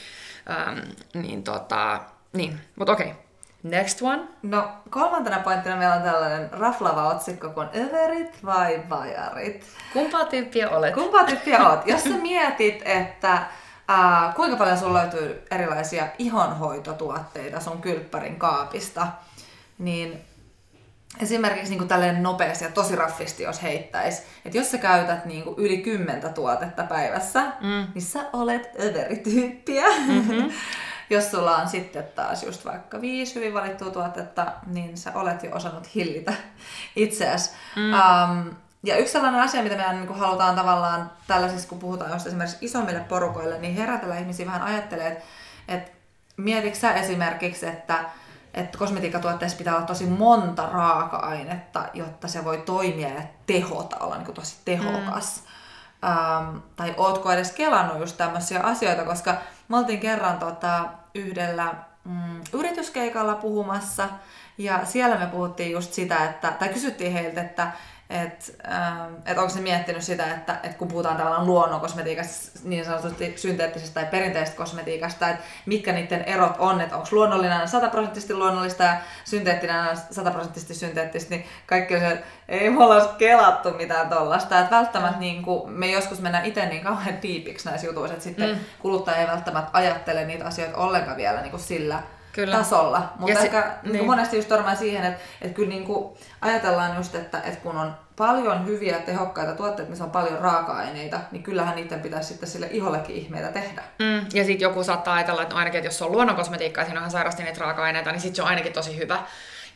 [0.51, 0.79] Ähm,
[1.15, 2.01] niin tota,
[2.33, 3.07] niin, mutta okei.
[3.07, 3.28] Okay
[3.63, 4.23] Next one.
[4.43, 9.67] No kolmantena pointtina meillä on tällainen raflava otsikko kuin överit vai vajarit.
[9.93, 10.95] Kumpaa tyyppiä olet?
[10.95, 11.87] Kumpaa tyyppiä olet?
[11.87, 13.33] Jos sä mietit, että
[13.91, 19.07] äh, kuinka paljon sulla löytyy erilaisia ihonhoitotuotteita sun kylppärin kaapista,
[19.79, 20.25] niin
[21.21, 25.45] esimerkiksi niin kuin tälleen nopeasti ja tosi raffisti, jos heittäisi, että jos sä käytät niin
[25.45, 27.87] kuin yli kymmentä tuotetta päivässä, mm.
[27.95, 29.85] niin sä olet överityyppiä.
[30.07, 30.51] Mm-hmm.
[31.11, 35.51] jos sulla on sitten taas just vaikka viisi hyvin valittua tuotetta, niin sä olet jo
[35.57, 36.33] osannut hillitä
[36.97, 37.51] itseäsi.
[37.77, 37.93] Mm.
[37.93, 42.59] Um, ja yksi sellainen asia, mitä me niin halutaan tavallaan tällaisissa, kun puhutaan just esimerkiksi
[42.61, 45.25] isommille porukoille, niin herätellä ihmisiä vähän ajattelee, että,
[45.69, 45.91] että
[46.37, 48.05] mietitkö sä esimerkiksi, että,
[48.55, 54.35] että kosmetiikkatuotteessa pitää olla tosi monta raaka-ainetta, jotta se voi toimia ja tehota, olla niin
[54.35, 55.43] tosi tehokas.
[55.43, 55.49] Mm.
[56.03, 59.37] Um, tai ootko edes kelannut just tämmöisiä asioita, koska
[59.69, 64.09] me oltiin kerran tota, yhdellä mm, yrityskeikalla puhumassa,
[64.59, 67.73] ja siellä me puhuttiin just sitä, että, tai kysyttiin heiltä, että
[68.11, 73.33] että ähm, et onko se miettinyt sitä, että et kun puhutaan tavallaan luonnonkosmetiikasta, niin sanotusti
[73.37, 78.97] synteettisestä tai perinteisestä kosmetiikasta, että mitkä niiden erot on, että onko luonnollinen sataprosenttisesti luonnollista ja
[79.25, 84.59] synteettinen sataprosenttisesti synteettistä, niin kaikki on se, että ei me olla kelattu mitään tollasta.
[84.59, 85.21] Että välttämättä mm.
[85.21, 88.59] niin kuin, me joskus mennään itse niin kauhean tiipiksi näissä jutuissa, että sitten mm.
[88.79, 92.03] kuluttaja ei välttämättä ajattele niitä asioita ollenkaan vielä niin kuin sillä
[92.39, 92.57] Kyllä.
[92.57, 93.13] tasolla.
[93.19, 94.07] Mutta Ja se- ehkä niin.
[94.07, 97.93] monesti just törmää siihen, että, että kyllä niin kuin ajatellaan just, että, että kun on
[98.17, 103.17] paljon hyviä tehokkaita tuotteita, missä on paljon raaka-aineita, niin kyllähän niiden pitäisi sitten sille ihollekin
[103.17, 103.83] ihmeitä tehdä.
[103.99, 106.87] Mm, ja sitten joku saattaa ajatella, että no ainakin, että jos se on luonnonkosmetiikkaa ja
[106.87, 109.19] siinä on ihan sairasti niitä raaka-aineita, niin sitten se on aainakin tosi hyvä.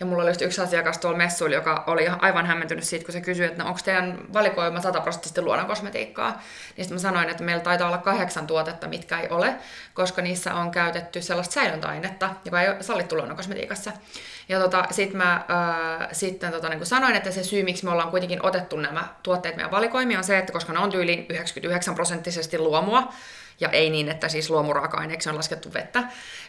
[0.01, 3.21] Ja mulla oli just yksi asiakas tuolla messuilla, joka oli aivan hämmentynyt siitä, kun se
[3.21, 6.31] kysyi, että no, onko teidän valikoima 100 prosenttisesti luonnonkosmetiikkaa.
[6.77, 9.55] Niin sitten mä sanoin, että meillä taitaa olla kahdeksan tuotetta, mitkä ei ole,
[9.95, 13.93] koska niissä on käytetty sellaista säilöntäainetta, joka ei ole sallittu luonnonkosmetiikassa.
[14.49, 18.11] Ja tota, sitten mä ää, sitten tota, niin sanoin, että se syy, miksi me ollaan
[18.11, 22.59] kuitenkin otettu nämä tuotteet meidän valikoimiin, on se, että koska ne on tyyliin 99 prosenttisesti
[22.59, 23.13] luomua,
[23.63, 26.05] ja ei niin, että siis luomuraaka-aineeksi on laskettu vettä,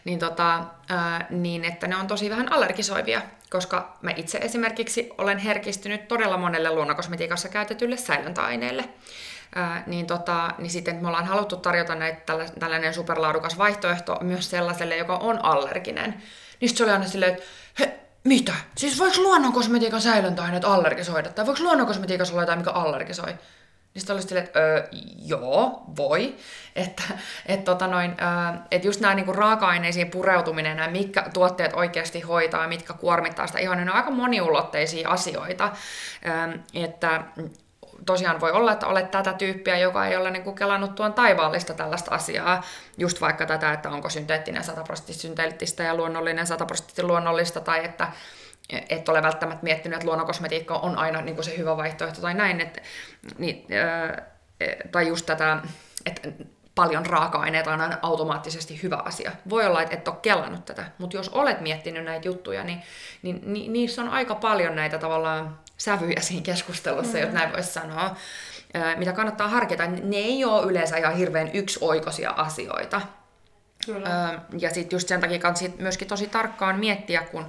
[0.06, 5.38] niin, tota, ää, niin että ne on tosi vähän allergisoivia, koska mä itse esimerkiksi olen
[5.38, 8.90] herkistynyt todella monelle luonnokosmetiikassa käytetylle säilöntäaineelle.
[9.56, 14.98] Ää, niin, tota, niin sitten me ollaan haluttu tarjota näitä, tällainen superlaadukas vaihtoehto myös sellaiselle,
[14.98, 16.24] joka on allerginen.
[16.60, 17.44] Niin se oli aina silleen, että
[17.80, 18.54] he, mitä?
[18.78, 21.30] Siis voiko luonnonkosmetiikan säilöntäaineet allergisoida?
[21.30, 23.36] Tai voiko luonnonkosmetiikassa olla jotain, mikä allergisoi?
[23.94, 24.88] Niin sitten oli silleen, että öö,
[25.26, 26.36] joo, voi.
[26.76, 27.04] Että
[27.46, 32.68] et, tota noin, öö, et just nämä niinku raaka-aineisiin pureutuminen, nämä mitkä tuotteet oikeasti hoitaa,
[32.68, 35.72] mitkä kuormittaa sitä ihan, ne on aika moniulotteisia asioita.
[36.26, 37.24] Öö, että
[38.06, 41.74] tosiaan voi olla, että olet tätä tyyppiä, joka ei ole niin kuin kelannut tuon taivaallista
[41.74, 42.64] tällaista asiaa,
[42.98, 47.86] just vaikka tätä, että onko synteettinen 100 prosenttisesti synteettistä ja luonnollinen 100 prosenttisesti luonnollista, tai
[47.86, 48.12] että
[48.90, 52.62] et ole välttämättä miettinyt, että luonnonkosmetiikka on aina niin kuin se hyvä vaihtoehto tai näin,
[52.62, 52.82] että,
[53.38, 54.22] niin, ää,
[54.92, 55.58] tai just tätä,
[56.06, 56.30] että
[56.76, 59.32] paljon raaka-aineita on aina automaattisesti hyvä asia.
[59.50, 62.82] Voi olla, että et ole kelannut tätä, mutta jos olet miettinyt näitä juttuja, niin,
[63.22, 67.24] niin ni, niissä on aika paljon näitä tavallaan sävyjä siinä keskustelussa, mm.
[67.24, 68.16] jos näin voisi sanoa,
[68.98, 69.88] mitä kannattaa harkita.
[69.88, 73.02] Ne ei ole yleensä ihan hirveän yksioikoisia asioita.
[73.86, 74.30] Kyllä.
[74.30, 77.46] Öö, ja sitten just sen takia kannattaa myöskin tosi tarkkaan miettiä, kun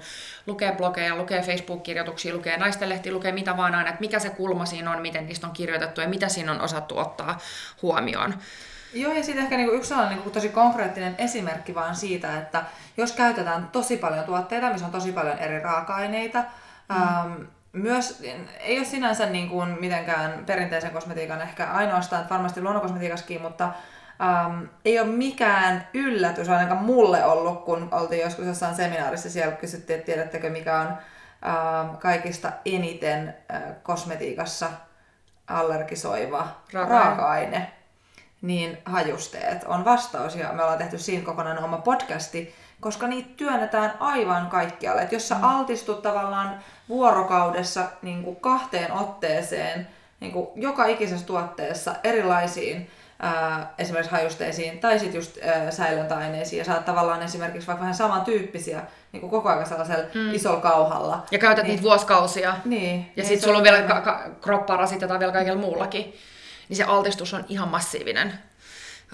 [0.46, 4.90] lukee blogeja, lukee Facebook-kirjoituksia, lukee naistenlehtiä, lukee mitä vaan aina, että mikä se kulma siinä
[4.90, 7.38] on, miten niistä on kirjoitettu ja mitä siinä on osattu ottaa
[7.82, 8.34] huomioon.
[8.94, 12.64] Joo, ja sitten ehkä niinku yksi sellainen niinku tosi konkreettinen esimerkki vaan siitä, että
[12.96, 16.44] jos käytetään tosi paljon tuotteita, missä on tosi paljon eri raaka-aineita,
[16.88, 17.02] mm.
[17.02, 17.32] ähm,
[17.72, 18.22] myös
[18.60, 23.72] ei ole sinänsä niin kuin mitenkään perinteisen kosmetiikan ehkä ainoastaan, että varmasti luonnonkosmetiikassakin, mutta
[24.22, 29.98] ähm, ei ole mikään yllätys ainakaan mulle ollut, kun oltiin joskus jossain seminaarissa, siellä kysyttiin,
[29.98, 34.70] että tiedättekö mikä on ähm, kaikista eniten äh, kosmetiikassa
[35.46, 37.04] allergisoiva Raaka-aine.
[37.04, 37.70] raaka-aine
[38.44, 43.94] niin hajusteet on vastaus ja me ollaan tehty siinä kokonaan oma podcasti, koska niitä työnnetään
[44.00, 45.02] aivan kaikkialle.
[45.02, 45.44] Et jos sä mm.
[45.44, 49.88] altistut tavallaan vuorokaudessa niin kuin kahteen otteeseen
[50.20, 52.90] niin kuin joka ikisessä tuotteessa erilaisiin
[53.24, 58.82] ää, esimerkiksi hajusteisiin tai sitten just ää, säilöntäaineisiin ja saat tavallaan esimerkiksi vaikka vähän samantyyppisiä
[59.12, 60.34] niin kuin koko ajan sellaisella mm.
[60.34, 61.26] isolla kauhalla.
[61.30, 62.56] Ja käytät niin, niitä vuosikausia.
[62.64, 63.00] Niin.
[63.00, 66.14] Ja niin sitten sulla on vielä ka- ka- kroppaa rasitetaan vielä kaikella muullakin.
[66.68, 68.32] Niin se altistus on ihan massiivinen.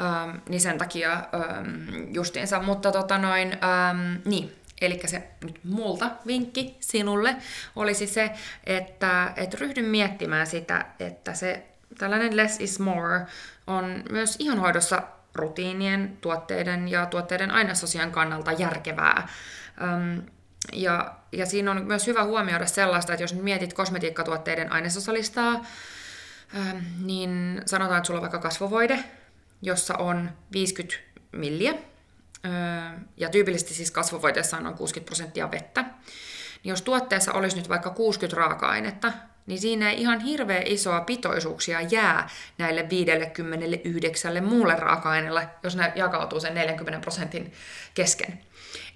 [0.01, 2.62] Ähm, niin sen takia ähm, justiinsa.
[2.62, 4.57] Mutta tota noin, ähm, niin.
[4.81, 7.37] Eli se nyt multa vinkki sinulle
[7.77, 8.31] olisi se,
[8.64, 11.62] että et ryhdy miettimään sitä, että se
[11.99, 13.20] tällainen less is more
[13.70, 15.02] on myös ihonhoidossa
[15.35, 19.28] rutiinien, tuotteiden ja tuotteiden ainesosien kannalta järkevää.
[19.83, 20.22] Öm,
[20.72, 25.52] ja, ja siinä on myös hyvä huomioida sellaista, että jos mietit kosmetiikkatuotteiden ainesosalistaa,
[26.56, 29.04] öm, niin sanotaan, että sulla on vaikka kasvovoide,
[29.62, 30.96] jossa on 50
[31.33, 32.52] milliä, öö,
[33.16, 35.83] ja tyypillisesti siis kasvovoiteessa on noin 60 prosenttia vettä,
[36.62, 39.12] niin jos tuotteessa olisi nyt vaikka 60 raaka-ainetta,
[39.51, 46.41] niin siinä ei ihan hirveän isoa pitoisuuksia jää näille 59 muulle raaka-aineelle, jos ne jakautuu
[46.41, 47.53] sen 40 prosentin
[47.95, 48.41] kesken.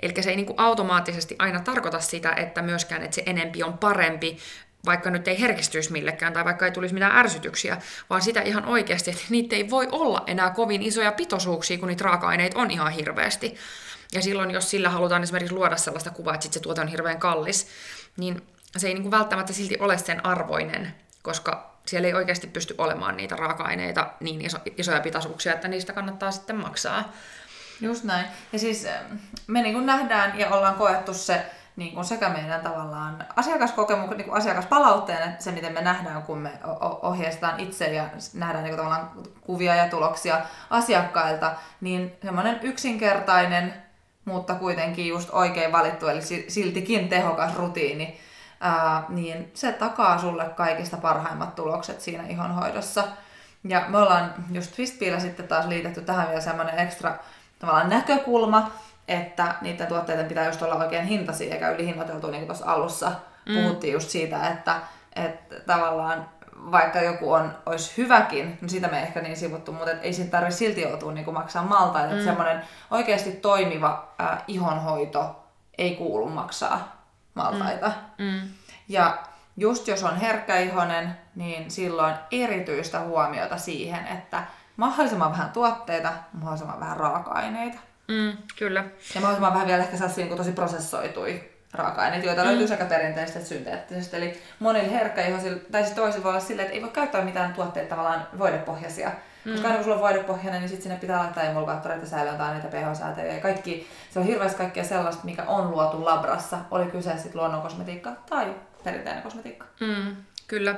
[0.03, 3.79] Eli se ei niin kuin automaattisesti aina tarkoita sitä, että myöskään että se enempi on
[3.79, 4.39] parempi,
[4.87, 7.77] vaikka nyt ei herkistyisi millekään tai vaikka ei tulisi mitään ärsytyksiä,
[8.11, 12.05] vaan sitä ihan oikeasti, että niitä ei voi olla enää kovin isoja pitoisuuksia, kun niitä
[12.05, 13.55] raaka-aineita on ihan hirveästi.
[14.13, 17.19] Ja silloin, jos sillä halutaan esimerkiksi luoda sellaista kuvaa, että sit se tuote on hirveän
[17.19, 17.67] kallis,
[18.17, 18.43] niin
[18.77, 23.17] se ei niin kuin välttämättä silti ole sen arvoinen, koska siellä ei oikeasti pysty olemaan
[23.17, 27.13] niitä raaka-aineita niin iso, isoja pitoisuuksia, että niistä kannattaa sitten maksaa.
[27.81, 28.27] Just näin.
[28.53, 32.61] Ja siis ähm, me niin kuin nähdään ja ollaan koettu se niin kuin sekä meidän
[32.61, 37.61] tavallaan asiakaskokemus, niin kuin asiakaspalautteen, että se miten me nähdään, kun me o- o- ohjeistetaan
[37.61, 39.11] itse ja nähdään niin kuin tavallaan
[39.41, 43.75] kuvia ja tuloksia asiakkailta, niin semmoinen yksinkertainen,
[44.25, 48.21] mutta kuitenkin just oikein valittu, eli si- siltikin tehokas rutiini,
[48.65, 53.05] ää, niin se takaa sulle kaikista parhaimmat tulokset siinä ihonhoidossa.
[53.65, 57.15] Ja me ollaan just Twistpiillä sitten taas liitetty tähän vielä semmoinen ekstra
[57.59, 58.71] tavallaan näkökulma,
[59.09, 63.13] että niiden tuotteiden pitää just olla oikein hintaisia eikä ylihinnoiteltu, niin kuin tuossa alussa
[63.49, 63.55] mm.
[63.55, 64.77] puhuttiin just siitä, että,
[65.17, 66.29] että tavallaan
[66.71, 70.59] vaikka joku on, olisi hyväkin, niin sitä me ehkä niin sivuttu, mutta ei siinä tarvitse
[70.59, 72.09] silti joutua niin kuin maksaa maltaita.
[72.09, 72.13] Mm.
[72.13, 75.45] Että semmoinen oikeasti toimiva äh, ihonhoito
[75.79, 76.94] ei kuulu maksaa
[77.35, 77.93] maltaita.
[78.19, 78.25] Mm.
[78.25, 78.41] Mm.
[78.89, 79.19] Ja
[79.57, 84.43] just jos on herkkäihonen, niin silloin erityistä huomiota siihen, että
[84.77, 87.79] mahdollisimman vähän tuotteita, mahdollisimman vähän raaka-aineita.
[88.09, 88.85] Mm, kyllä.
[89.15, 92.49] Ja mahdollisimman vähän vielä ehkä sellaisia niin tosi prosessoitui raaka-aineita, joita mm.
[92.49, 94.17] löytyy sekä perinteisesti että synteettisesti.
[94.17, 97.89] Eli monilla herkkäihoisilla, tai sitten toisilla voi olla silleen, että ei voi käyttää mitään tuotteita
[97.89, 99.11] tavallaan voidepohjaisia.
[99.45, 99.53] Mm.
[99.53, 103.41] Koska aina kun sulla on voidepohjainen, niin sitten sinne pitää laittaa emulgaattoreita, säilöntäaineita, pH-säätöjä ja
[103.41, 103.89] kaikki.
[104.11, 106.59] Se on hirveästi kaikkea sellaista, mikä on luotu labrassa.
[106.71, 108.55] Oli kyse sitten luonnonkosmetiikka tai
[108.85, 109.67] perinteinen kosmetiikka.
[109.81, 110.75] Mm, kyllä.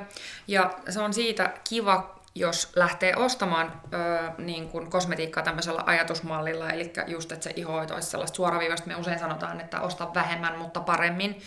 [0.47, 6.93] Ja se on siitä kiva, jos lähtee ostamaan ö, niin kuin kosmetiikkaa tämmöisellä ajatusmallilla, eli
[7.07, 11.41] just, että se ihohoito olisi sellaista suoraviivasta, me usein sanotaan, että osta vähemmän, mutta paremmin,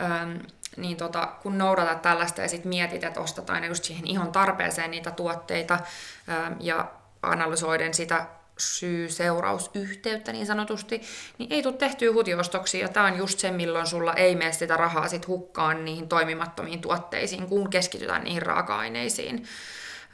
[0.00, 0.38] ö,
[0.76, 4.90] niin tota, kun noudatat tällaista ja sitten mietit, että ostat aina just siihen ihon tarpeeseen
[4.90, 5.78] niitä tuotteita
[6.28, 6.90] ö, ja
[7.22, 8.26] analysoiden sitä
[8.58, 11.02] syy-seurausyhteyttä niin sanotusti,
[11.38, 12.82] niin ei tule tehtyä hutiostoksia.
[12.82, 16.80] Ja tämä on just se, milloin sulla ei mene sitä rahaa sit hukkaan niihin toimimattomiin
[16.80, 19.44] tuotteisiin, kun keskitytään niihin raaka-aineisiin.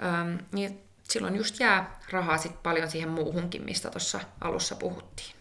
[0.03, 5.35] Öm, niin silloin just jää rahaa sit paljon siihen muuhunkin, mistä tuossa alussa puhuttiin.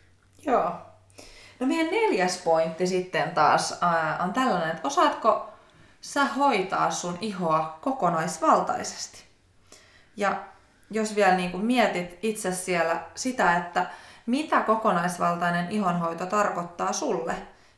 [0.45, 0.88] Joo.
[1.59, 5.49] No meidän neljäs pointti sitten taas ää, on tällainen, että osaatko
[6.01, 9.23] sä hoitaa sun ihoa kokonaisvaltaisesti?
[10.17, 10.43] Ja
[10.91, 13.85] jos vielä niin kuin mietit itse siellä sitä, että
[14.25, 17.35] mitä kokonaisvaltainen ihonhoito tarkoittaa sulle,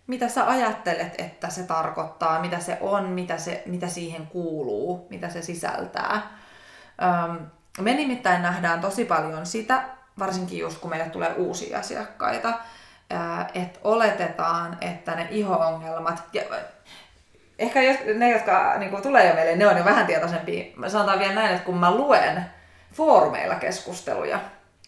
[0.08, 5.30] mitä sä ajattelet, että se tarkoittaa, mitä se on, mitä, se, mitä siihen kuuluu, mitä
[5.30, 6.38] se sisältää.
[7.02, 7.46] Öm,
[7.80, 9.84] me nimittäin nähdään tosi paljon sitä,
[10.20, 12.54] varsinkin just kun meille tulee uusia asiakkaita,
[13.54, 16.24] että oletetaan, että ne iho-ongelmat,
[17.60, 17.80] ehkä
[18.15, 20.65] ne, jotka niin kuin tulee jo meille, ne on jo vähän tietoisempia.
[20.88, 22.45] Sanotaan vielä näin, että kun mä luen
[22.93, 24.39] foorumeilla keskusteluja,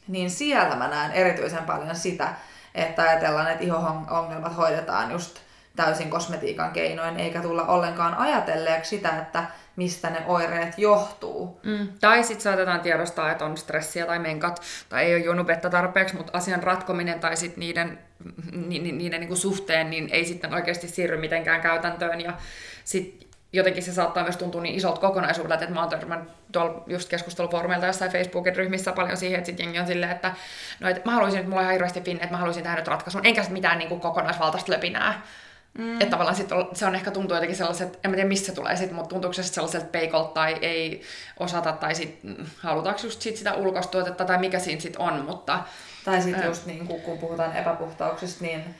[0.07, 2.27] niin siellä mä näen erityisen paljon sitä,
[2.75, 5.39] että ajatellaan, että iho-ongelmat hoidetaan just
[5.75, 9.43] täysin kosmetiikan keinoin, eikä tulla ollenkaan ajatelleeksi sitä, että
[9.75, 11.59] mistä ne oireet johtuu.
[11.63, 11.87] Mm.
[12.01, 16.15] Tai sitten saatetaan tiedostaa, että on stressiä tai menkat, tai ei ole juonut vettä tarpeeksi,
[16.15, 17.99] mutta asian ratkominen tai sitten niiden,
[18.51, 22.21] ni, ni, niiden niinku suhteen niin ei sitten oikeasti siirry mitenkään käytäntöön.
[22.21, 22.33] Ja
[22.83, 27.09] sitten jotenkin se saattaa myös tuntua niin isolta kokonaisuudelta, että mä oon törmännyt tuolla just
[27.09, 30.33] keskustelufoorumeilta jossain Facebookin ryhmissä paljon siihen, että sit jengi on silleen, että
[30.79, 32.87] no, et mä haluaisin, että mulla on ihan hirveästi finne, että mä haluaisin tehdä nyt
[32.87, 35.21] ratkaisun, enkä mitään niin kuin kokonaisvaltaista löpinää.
[35.77, 35.93] Mm.
[35.93, 38.75] Että tavallaan sit se on ehkä tuntuu jotenkin sellaiset, en mä tiedä mistä se tulee
[38.75, 41.01] sit, mutta tuntuuko se sellaiselta peikolta tai ei
[41.39, 45.59] osata tai sit, mm, halutaanko just sit sitä ulkoistuotetta tai mikä siinä sit on, mutta...
[46.05, 48.75] Tai sitten just niin kuin, kun puhutaan epäpuhtauksista, niin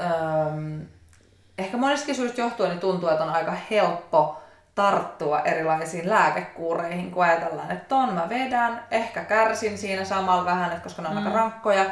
[0.00, 0.80] ähm,
[1.58, 4.42] ehkä monestakin syystä johtuen niin tuntuu, että on aika helppo
[4.74, 10.82] tarttua erilaisiin lääkekuureihin, kun ajatellaan, että ton mä vedän, ehkä kärsin siinä samalla vähän, että
[10.82, 11.26] koska ne on mm.
[11.26, 11.84] aika rankkoja,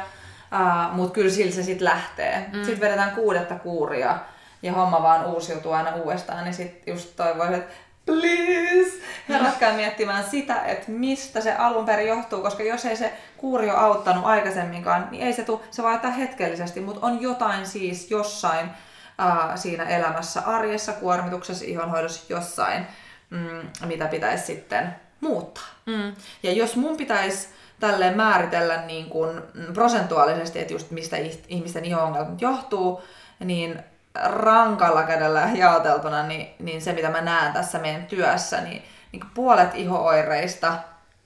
[0.53, 2.49] uh, mutta kyllä sillä se sitten lähtee.
[2.53, 2.63] Mm.
[2.63, 4.19] Sitten vedetään kuudetta kuuria
[4.61, 7.73] ja homma vaan uusiutuu aina uudestaan, niin sitten just toivoisin, että
[8.05, 13.69] please, herätkää miettimään sitä, että mistä se alun perin johtuu, koska jos ei se kuuri
[13.69, 18.69] ole auttanut aikaisemminkaan, niin ei se tule, se vaan hetkellisesti, mutta on jotain siis jossain,
[19.17, 22.87] ää, siinä elämässä, arjessa, kuormituksessa, ihonhoidossa jossain,
[23.29, 25.67] mm, mitä pitäisi sitten muuttaa.
[25.85, 26.15] Mm.
[26.43, 27.47] Ja jos mun pitäisi
[27.79, 29.41] tälleen määritellä niin kuin
[29.73, 33.01] prosentuaalisesti, että just mistä ihmisten ihongelmat johtuu,
[33.39, 33.83] niin
[34.23, 39.75] rankalla kädellä jaoteltuna, niin, niin se mitä mä näen tässä meidän työssä, niin, niin puolet
[39.75, 40.73] ihooireista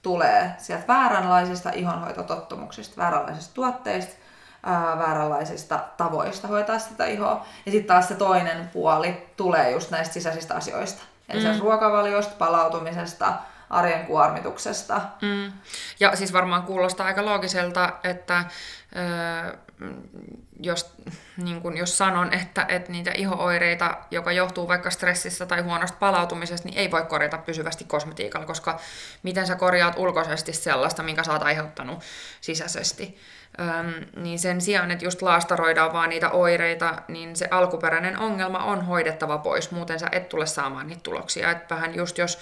[0.02, 4.14] tulee sieltä vääränlaisista ihonhoitotottumuksista, vääränlaisista tuotteista,
[4.64, 7.46] ää, vääränlaisista tavoista hoitaa sitä ihoa.
[7.66, 11.04] Ja sitten taas se toinen puoli tulee just näistä sisäisistä asioista.
[11.30, 11.60] Eli mm.
[11.60, 13.34] ruokavaliosta, palautumisesta,
[13.70, 15.02] arjen kuormituksesta.
[15.22, 15.52] Mm.
[16.00, 18.46] Ja siis varmaan kuulostaa aika loogiselta, että
[18.96, 19.58] ö,
[20.60, 20.94] jos,
[21.38, 26.68] niin kun, jos sanon, että, että niitä ihooireita, joka johtuu vaikka stressistä tai huonosta palautumisesta,
[26.68, 28.80] niin ei voi korjata pysyvästi kosmetiikalla, koska
[29.24, 32.04] miten sä korjaat ulkoisesti sellaista, minkä sä oot aiheuttanut
[32.42, 33.18] sisäisesti.
[33.60, 38.86] Öm, niin sen sijaan, että just laastaroidaan vaan niitä oireita, niin se alkuperäinen ongelma on
[38.86, 41.52] hoidettava pois, muuten sä et tule saamaan niitä tuloksia.
[41.52, 42.40] Et vähän just jos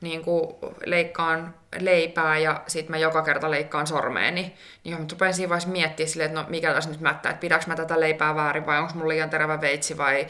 [0.00, 5.48] niin kuin leikkaan leipää ja sitten mä joka kerta leikkaan sormeeni, niin mä rupean siinä
[5.48, 8.66] vaiheessa miettimään silleen, että no mikä tässä nyt mättää, että pidäks mä tätä leipää väärin
[8.66, 10.26] vai onko mulla liian terävä veitsi vai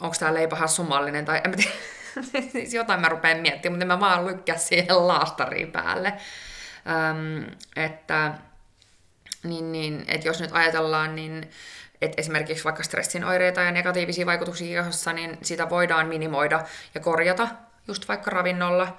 [0.00, 1.76] onko tää leipä hassumallinen tai en mä tiedä.
[2.52, 6.12] siis jotain mä rupean miettimään, mutta mä vaan lykkää siihen laastariin päälle.
[7.10, 7.44] Öm,
[7.76, 8.32] että
[9.44, 11.50] niin, niin että jos nyt ajatellaan, niin
[12.00, 17.48] että esimerkiksi vaikka stressin oireita ja negatiivisia vaikutuksia kehossa, niin sitä voidaan minimoida ja korjata
[17.88, 18.98] just vaikka ravinnolla,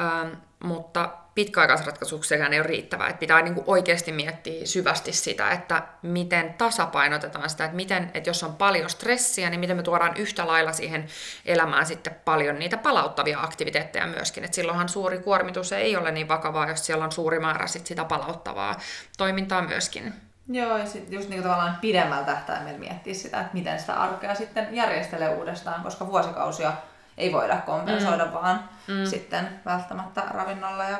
[0.00, 0.28] ähm,
[0.64, 3.08] mutta pitkäaikaisratkaisuksi sekään ei ole riittävää.
[3.08, 8.30] Että pitää niin kuin oikeasti miettiä syvästi sitä, että miten tasapainotetaan sitä, että, miten, että
[8.30, 11.06] jos on paljon stressiä, niin miten me tuodaan yhtä lailla siihen
[11.46, 14.44] elämään sitten paljon niitä palauttavia aktiviteetteja myöskin.
[14.44, 18.04] Että silloinhan suuri kuormitus ei ole niin vakavaa, jos siellä on suuri määrä sit sitä
[18.04, 18.80] palauttavaa
[19.18, 20.12] toimintaa myöskin.
[20.48, 24.68] Joo, ja sitten just niin tavallaan pidemmällä tähtäimellä miettiä sitä, että miten sitä arkea sitten
[24.70, 26.72] järjestelee uudestaan, koska vuosikausia
[27.18, 28.32] ei voida kompensoida mm.
[28.32, 29.06] vaan mm.
[29.06, 30.98] sitten välttämättä ravinnolla ja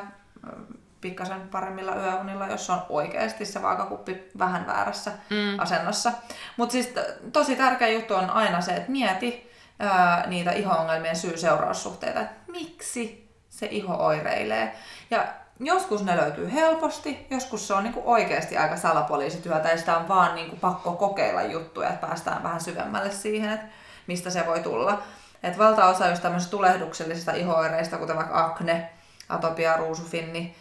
[1.01, 5.59] pikkasen paremmilla yöunilla, jos on oikeasti se vaakakuppi vähän väärässä mm.
[5.59, 6.13] asennossa.
[6.57, 6.95] Mutta siis
[7.33, 13.67] tosi tärkeä juttu on aina se, että mieti ää, niitä iho-ongelmien syy-seuraussuhteita, että miksi se
[13.67, 14.77] iho oireilee.
[15.11, 15.25] Ja
[15.61, 20.35] joskus ne löytyy helposti, joskus se on niinku oikeasti aika salapoliisityötä ja sitä on vaan
[20.35, 23.67] niinku pakko kokeilla juttuja, että päästään vähän syvemmälle siihen, että
[24.07, 25.03] mistä se voi tulla.
[25.43, 28.91] Et valtaosa just tämmöisistä tulehduksellisista ihoireista, kuten vaikka akne,
[29.29, 30.57] atopia, ruusufinni,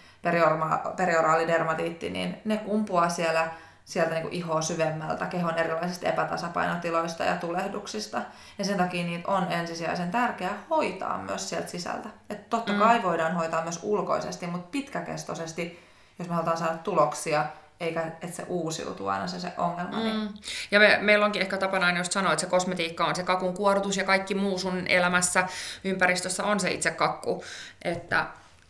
[0.97, 3.51] perioraalidermatiitti, niin ne kumpuaa siellä
[3.85, 8.21] sieltä niin ihoa syvemmältä, kehon erilaisista epätasapainotiloista ja tulehduksista.
[8.57, 12.09] Ja sen takia niitä on ensisijaisen tärkeää hoitaa myös sieltä sisältä.
[12.29, 12.79] Et totta mm.
[12.79, 15.87] kai voidaan hoitaa myös ulkoisesti, mutta pitkäkestoisesti,
[16.19, 17.45] jos me halutaan saada tuloksia,
[17.81, 19.99] eikä että se uusiutuu aina se, se ongelma.
[19.99, 20.29] Niin- mm.
[20.71, 23.53] Ja me, meillä onkin ehkä tapana aina just sanoa, että se kosmetiikka on se kakun
[23.53, 25.47] kuorutus ja kaikki muu sun elämässä,
[25.83, 27.43] ympäristössä on se itse kakku.
[27.81, 28.27] Että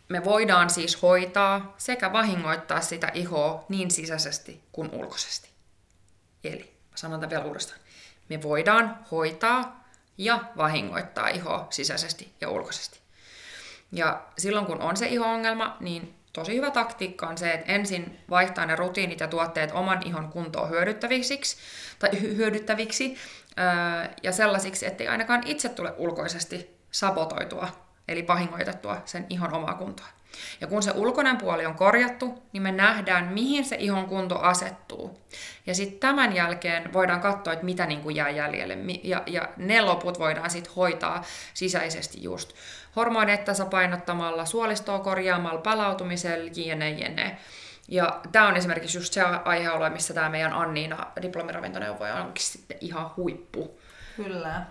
[0.08, 5.48] me voidaan siis hoitaa sekä vahingoittaa sitä ihoa niin sisäisesti kuin ulkoisesti.
[6.44, 7.80] Eli, sanon tämän vielä uudestaan.
[8.28, 9.84] Me voidaan hoitaa
[10.18, 13.00] ja vahingoittaa ihoa sisäisesti ja ulkoisesti.
[13.92, 18.66] Ja silloin kun on se iho-ongelma, niin tosi hyvä taktiikka on se, että ensin vaihtaa
[18.66, 21.56] ne rutiinit ja tuotteet oman ihon kuntoon hyödyttäviksi,
[21.98, 23.18] tai hyödyttäviksi
[24.22, 27.68] ja sellaisiksi, ettei ainakaan itse tule ulkoisesti sabotoitua
[28.08, 30.06] eli vahingoitettua sen ihon omaa kuntoa.
[30.60, 35.20] Ja kun se ulkoinen puoli on korjattu, niin me nähdään, mihin se ihon kunto asettuu.
[35.66, 38.78] Ja sitten tämän jälkeen voidaan katsoa, että mitä niin kuin jää jäljelle.
[39.04, 41.24] Ja, ja ne loput voidaan sitten hoitaa
[41.54, 42.52] sisäisesti just
[42.96, 47.38] hormoneet tasapainottamalla, suolistoa korjaamalla, palautumisella, jne, jne.
[47.88, 53.10] Ja tämä on esimerkiksi just se aihealue, missä tämä meidän Anniina diplomiravintoneuvoja onkin sitten ihan
[53.16, 53.78] huippu.
[54.16, 54.62] Kyllä.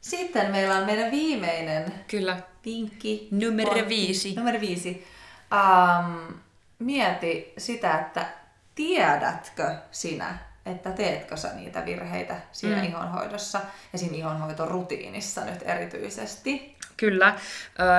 [0.00, 2.36] Sitten meillä on meidän viimeinen Kyllä.
[2.64, 3.28] vinkki.
[3.30, 4.34] Numero viisi.
[4.36, 5.06] Numero viisi.
[5.52, 6.34] Um,
[6.78, 8.26] mieti sitä, että
[8.74, 12.84] tiedätkö sinä, että teetkö sä niitä virheitä siinä mm.
[12.84, 13.60] ihonhoidossa
[13.92, 16.76] ja siinä ihonhoitorutiinissa nyt erityisesti.
[16.96, 17.34] Kyllä.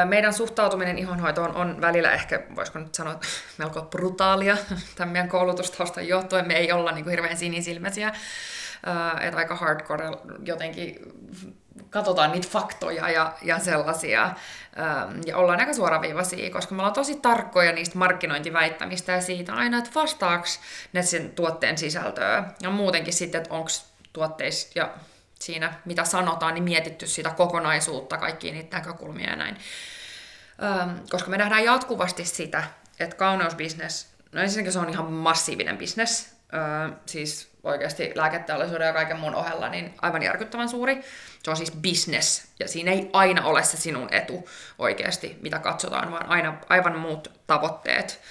[0.06, 3.20] Meidän suhtautuminen ihonhoitoon on välillä ehkä, voisiko nyt sanoa,
[3.58, 4.58] melko brutaalia
[4.96, 6.48] tämän meidän koulutustaustan johtuen.
[6.48, 8.14] Me ei olla niin kuin hirveän sinisilmäisiä,
[9.22, 10.12] että aika hardcore
[10.46, 11.00] jotenkin
[11.90, 14.34] katsotaan niitä faktoja ja, ja sellaisia.
[15.26, 19.92] Ja ollaan aika suoraviivaisia, koska me ollaan tosi tarkkoja niistä markkinointiväittämistä ja siitä aina, että
[19.96, 20.60] vastaaks
[20.94, 22.44] ne sen tuotteen sisältöä.
[22.62, 23.70] Ja muutenkin sitten, että onko
[24.14, 24.90] tuotteissa ja
[25.46, 29.58] siinä, mitä sanotaan, niin mietitty sitä kokonaisuutta, kaikkia niitä näkökulmia ja näin.
[30.64, 32.64] Ähm, koska me nähdään jatkuvasti sitä,
[33.00, 39.20] että kauneusbisnes, no ensinnäkin se on ihan massiivinen bisnes, äh, siis oikeasti lääketeollisuuden ja kaiken
[39.20, 41.04] muun ohella, niin aivan järkyttävän suuri.
[41.44, 46.12] Se on siis business, ja siinä ei aina ole se sinun etu oikeasti, mitä katsotaan,
[46.12, 48.22] vaan aina aivan muut tavoitteet.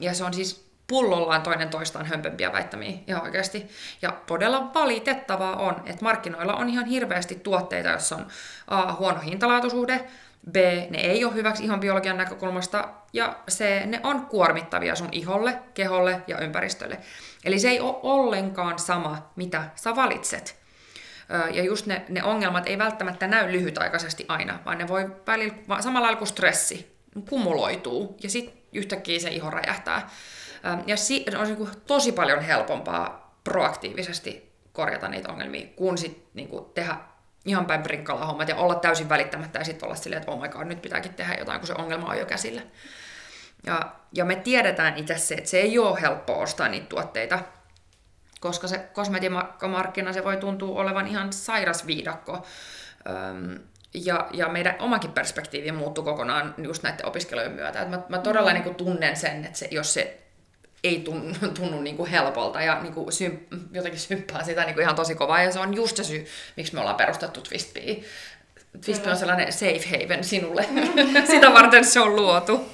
[0.00, 3.68] Ja se on siis pullollaan toinen toistaan hömpempiä väittämiä ihan oikeasti.
[4.02, 8.26] Ja todella valitettavaa on, että markkinoilla on ihan hirveästi tuotteita, joissa on
[8.66, 10.04] A, huono hintalaatusuhde,
[10.50, 10.56] B,
[10.90, 16.22] ne ei ole hyväksi ihon biologian näkökulmasta, ja C, ne on kuormittavia sun iholle, keholle
[16.26, 16.98] ja ympäristölle.
[17.44, 20.60] Eli se ei ole ollenkaan sama, mitä sä valitset.
[21.52, 26.06] Ja just ne, ne ongelmat ei välttämättä näy lyhytaikaisesti aina, vaan ne voi välillä, samalla
[26.06, 26.96] lailla kuin stressi,
[27.28, 30.10] kumuloituu, ja sitten yhtäkkiä se iho räjähtää.
[30.86, 36.48] Ja si, on niin kuin tosi paljon helpompaa proaktiivisesti korjata niitä ongelmia, kuin sit niin
[36.48, 36.96] kuin tehdä
[37.44, 40.48] ihan päin prinkkalla hommat ja olla täysin välittämättä ja sitten olla silleen, että oh my
[40.48, 42.62] god, nyt pitääkin tehdä jotain, kun se ongelma on jo käsillä.
[43.66, 47.38] Ja, ja me tiedetään itse se, että se ei ole helppo ostaa niitä tuotteita,
[48.40, 52.46] koska se kosmetiikkamarkkina se voi tuntua olevan ihan sairas viidakko.
[53.08, 53.58] Öm,
[53.94, 57.82] ja, ja meidän omakin perspektiivi muuttuu kokonaan just näiden opiskelujen myötä.
[57.82, 58.54] Et mä, mä todella mm.
[58.54, 60.20] niin kuin tunnen sen, että se, jos se
[60.84, 64.82] ei tunnu, tunnu niin kuin helpolta ja niin kuin symp, jotenkin symppaa sitä niin kuin
[64.82, 65.42] ihan tosi kovaa.
[65.42, 66.26] Ja se on just se syy,
[66.56, 68.00] miksi me ollaan perustettu Twistbee.
[68.84, 70.66] Twistbee on sellainen safe haven sinulle.
[71.30, 72.66] sitä varten se on luotu.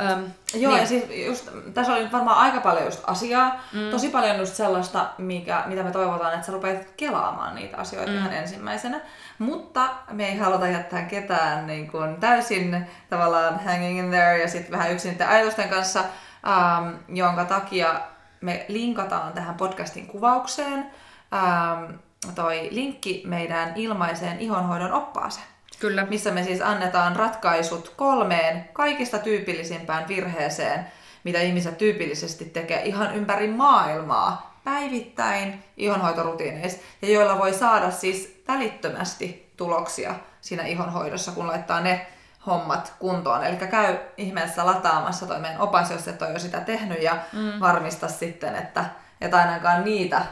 [0.00, 0.80] Um, Joo, niin.
[0.80, 3.64] ja siis just, tässä oli nyt varmaan aika paljon just asiaa.
[3.72, 3.90] Mm.
[3.90, 8.18] Tosi paljon just sellaista, mikä, mitä me toivotaan, että sä rupeat kelaamaan niitä asioita mm.
[8.18, 9.00] ihan ensimmäisenä.
[9.38, 14.72] Mutta me ei haluta jättää ketään niin kuin täysin tavallaan hanging in there ja sitten
[14.72, 16.04] vähän yksin ajatusten kanssa,
[16.46, 18.00] ähm, jonka takia
[18.40, 20.90] me linkataan tähän podcastin kuvaukseen
[21.34, 21.94] ähm,
[22.34, 25.46] toi linkki meidän ilmaiseen ihonhoidon oppaaseen.
[25.80, 26.06] Kyllä.
[26.06, 30.86] Missä me siis annetaan ratkaisut kolmeen kaikista tyypillisimpään virheeseen,
[31.24, 39.52] mitä ihmiset tyypillisesti tekee ihan ympäri maailmaa päivittäin ihonhoitorutiineissa, ja joilla voi saada siis välittömästi
[39.56, 42.06] tuloksia siinä ihonhoidossa, kun laittaa ne
[42.46, 43.44] hommat kuntoon.
[43.44, 47.60] Eli käy ihmeessä lataamassa toi meidän opas, jos et ole jo sitä tehnyt, ja mm.
[47.60, 48.84] varmista sitten, että
[49.20, 50.22] et ainakaan niitä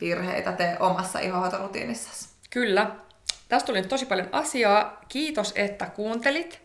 [0.00, 2.28] virheitä tee omassa ihonhoitorutiinissasi.
[2.50, 2.90] Kyllä.
[3.48, 5.00] Tästä tuli tosi paljon asiaa.
[5.08, 6.60] Kiitos, että kuuntelit.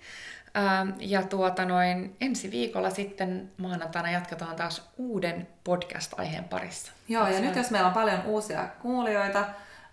[0.58, 6.92] Ähm, ja tuota noin, ensi viikolla sitten maanantaina jatketaan taas uuden podcast-aiheen parissa.
[7.08, 9.46] Joo, ja nyt jos meillä on paljon uusia kuulijoita,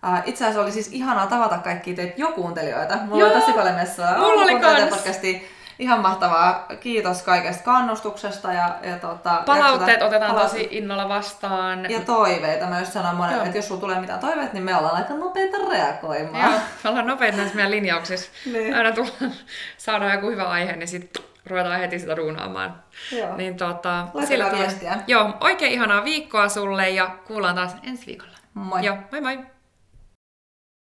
[0.03, 2.95] Uh, itse asiassa oli siis ihanaa tavata kaikki teitä jo kuuntelijoita.
[2.95, 4.17] Mulla Joo, oli tosi paljon messuja.
[4.17, 4.89] Mulla oli kans.
[4.89, 5.57] Podcasti.
[5.79, 6.65] Ihan mahtavaa.
[6.79, 8.53] Kiitos kaikesta kannustuksesta.
[8.53, 10.63] Ja, ja tota, Palautteet otetaan palautteet.
[10.63, 11.91] tosi innolla vastaan.
[11.91, 12.65] Ja toiveita.
[12.65, 15.57] Mä just sanon monelle, että jos sulla tulee mitään toiveita, niin me ollaan aika nopeita
[15.71, 16.51] reagoimaan.
[16.51, 18.31] Joo, me ollaan nopeita näissä meidän linjauksissa.
[18.53, 18.75] niin.
[18.75, 19.33] Aina tullaan,
[19.77, 22.83] saadaan joku hyvä aihe, niin sitten ruvetaan heti sitä ruunaamaan.
[23.11, 23.35] Joo.
[23.35, 24.97] Niin tota, sillä viestiä.
[25.07, 28.37] Joo, oikein ihanaa viikkoa sulle ja kuullaan taas ensi viikolla.
[28.53, 28.85] Moi.
[28.85, 29.56] Joo, moi moi.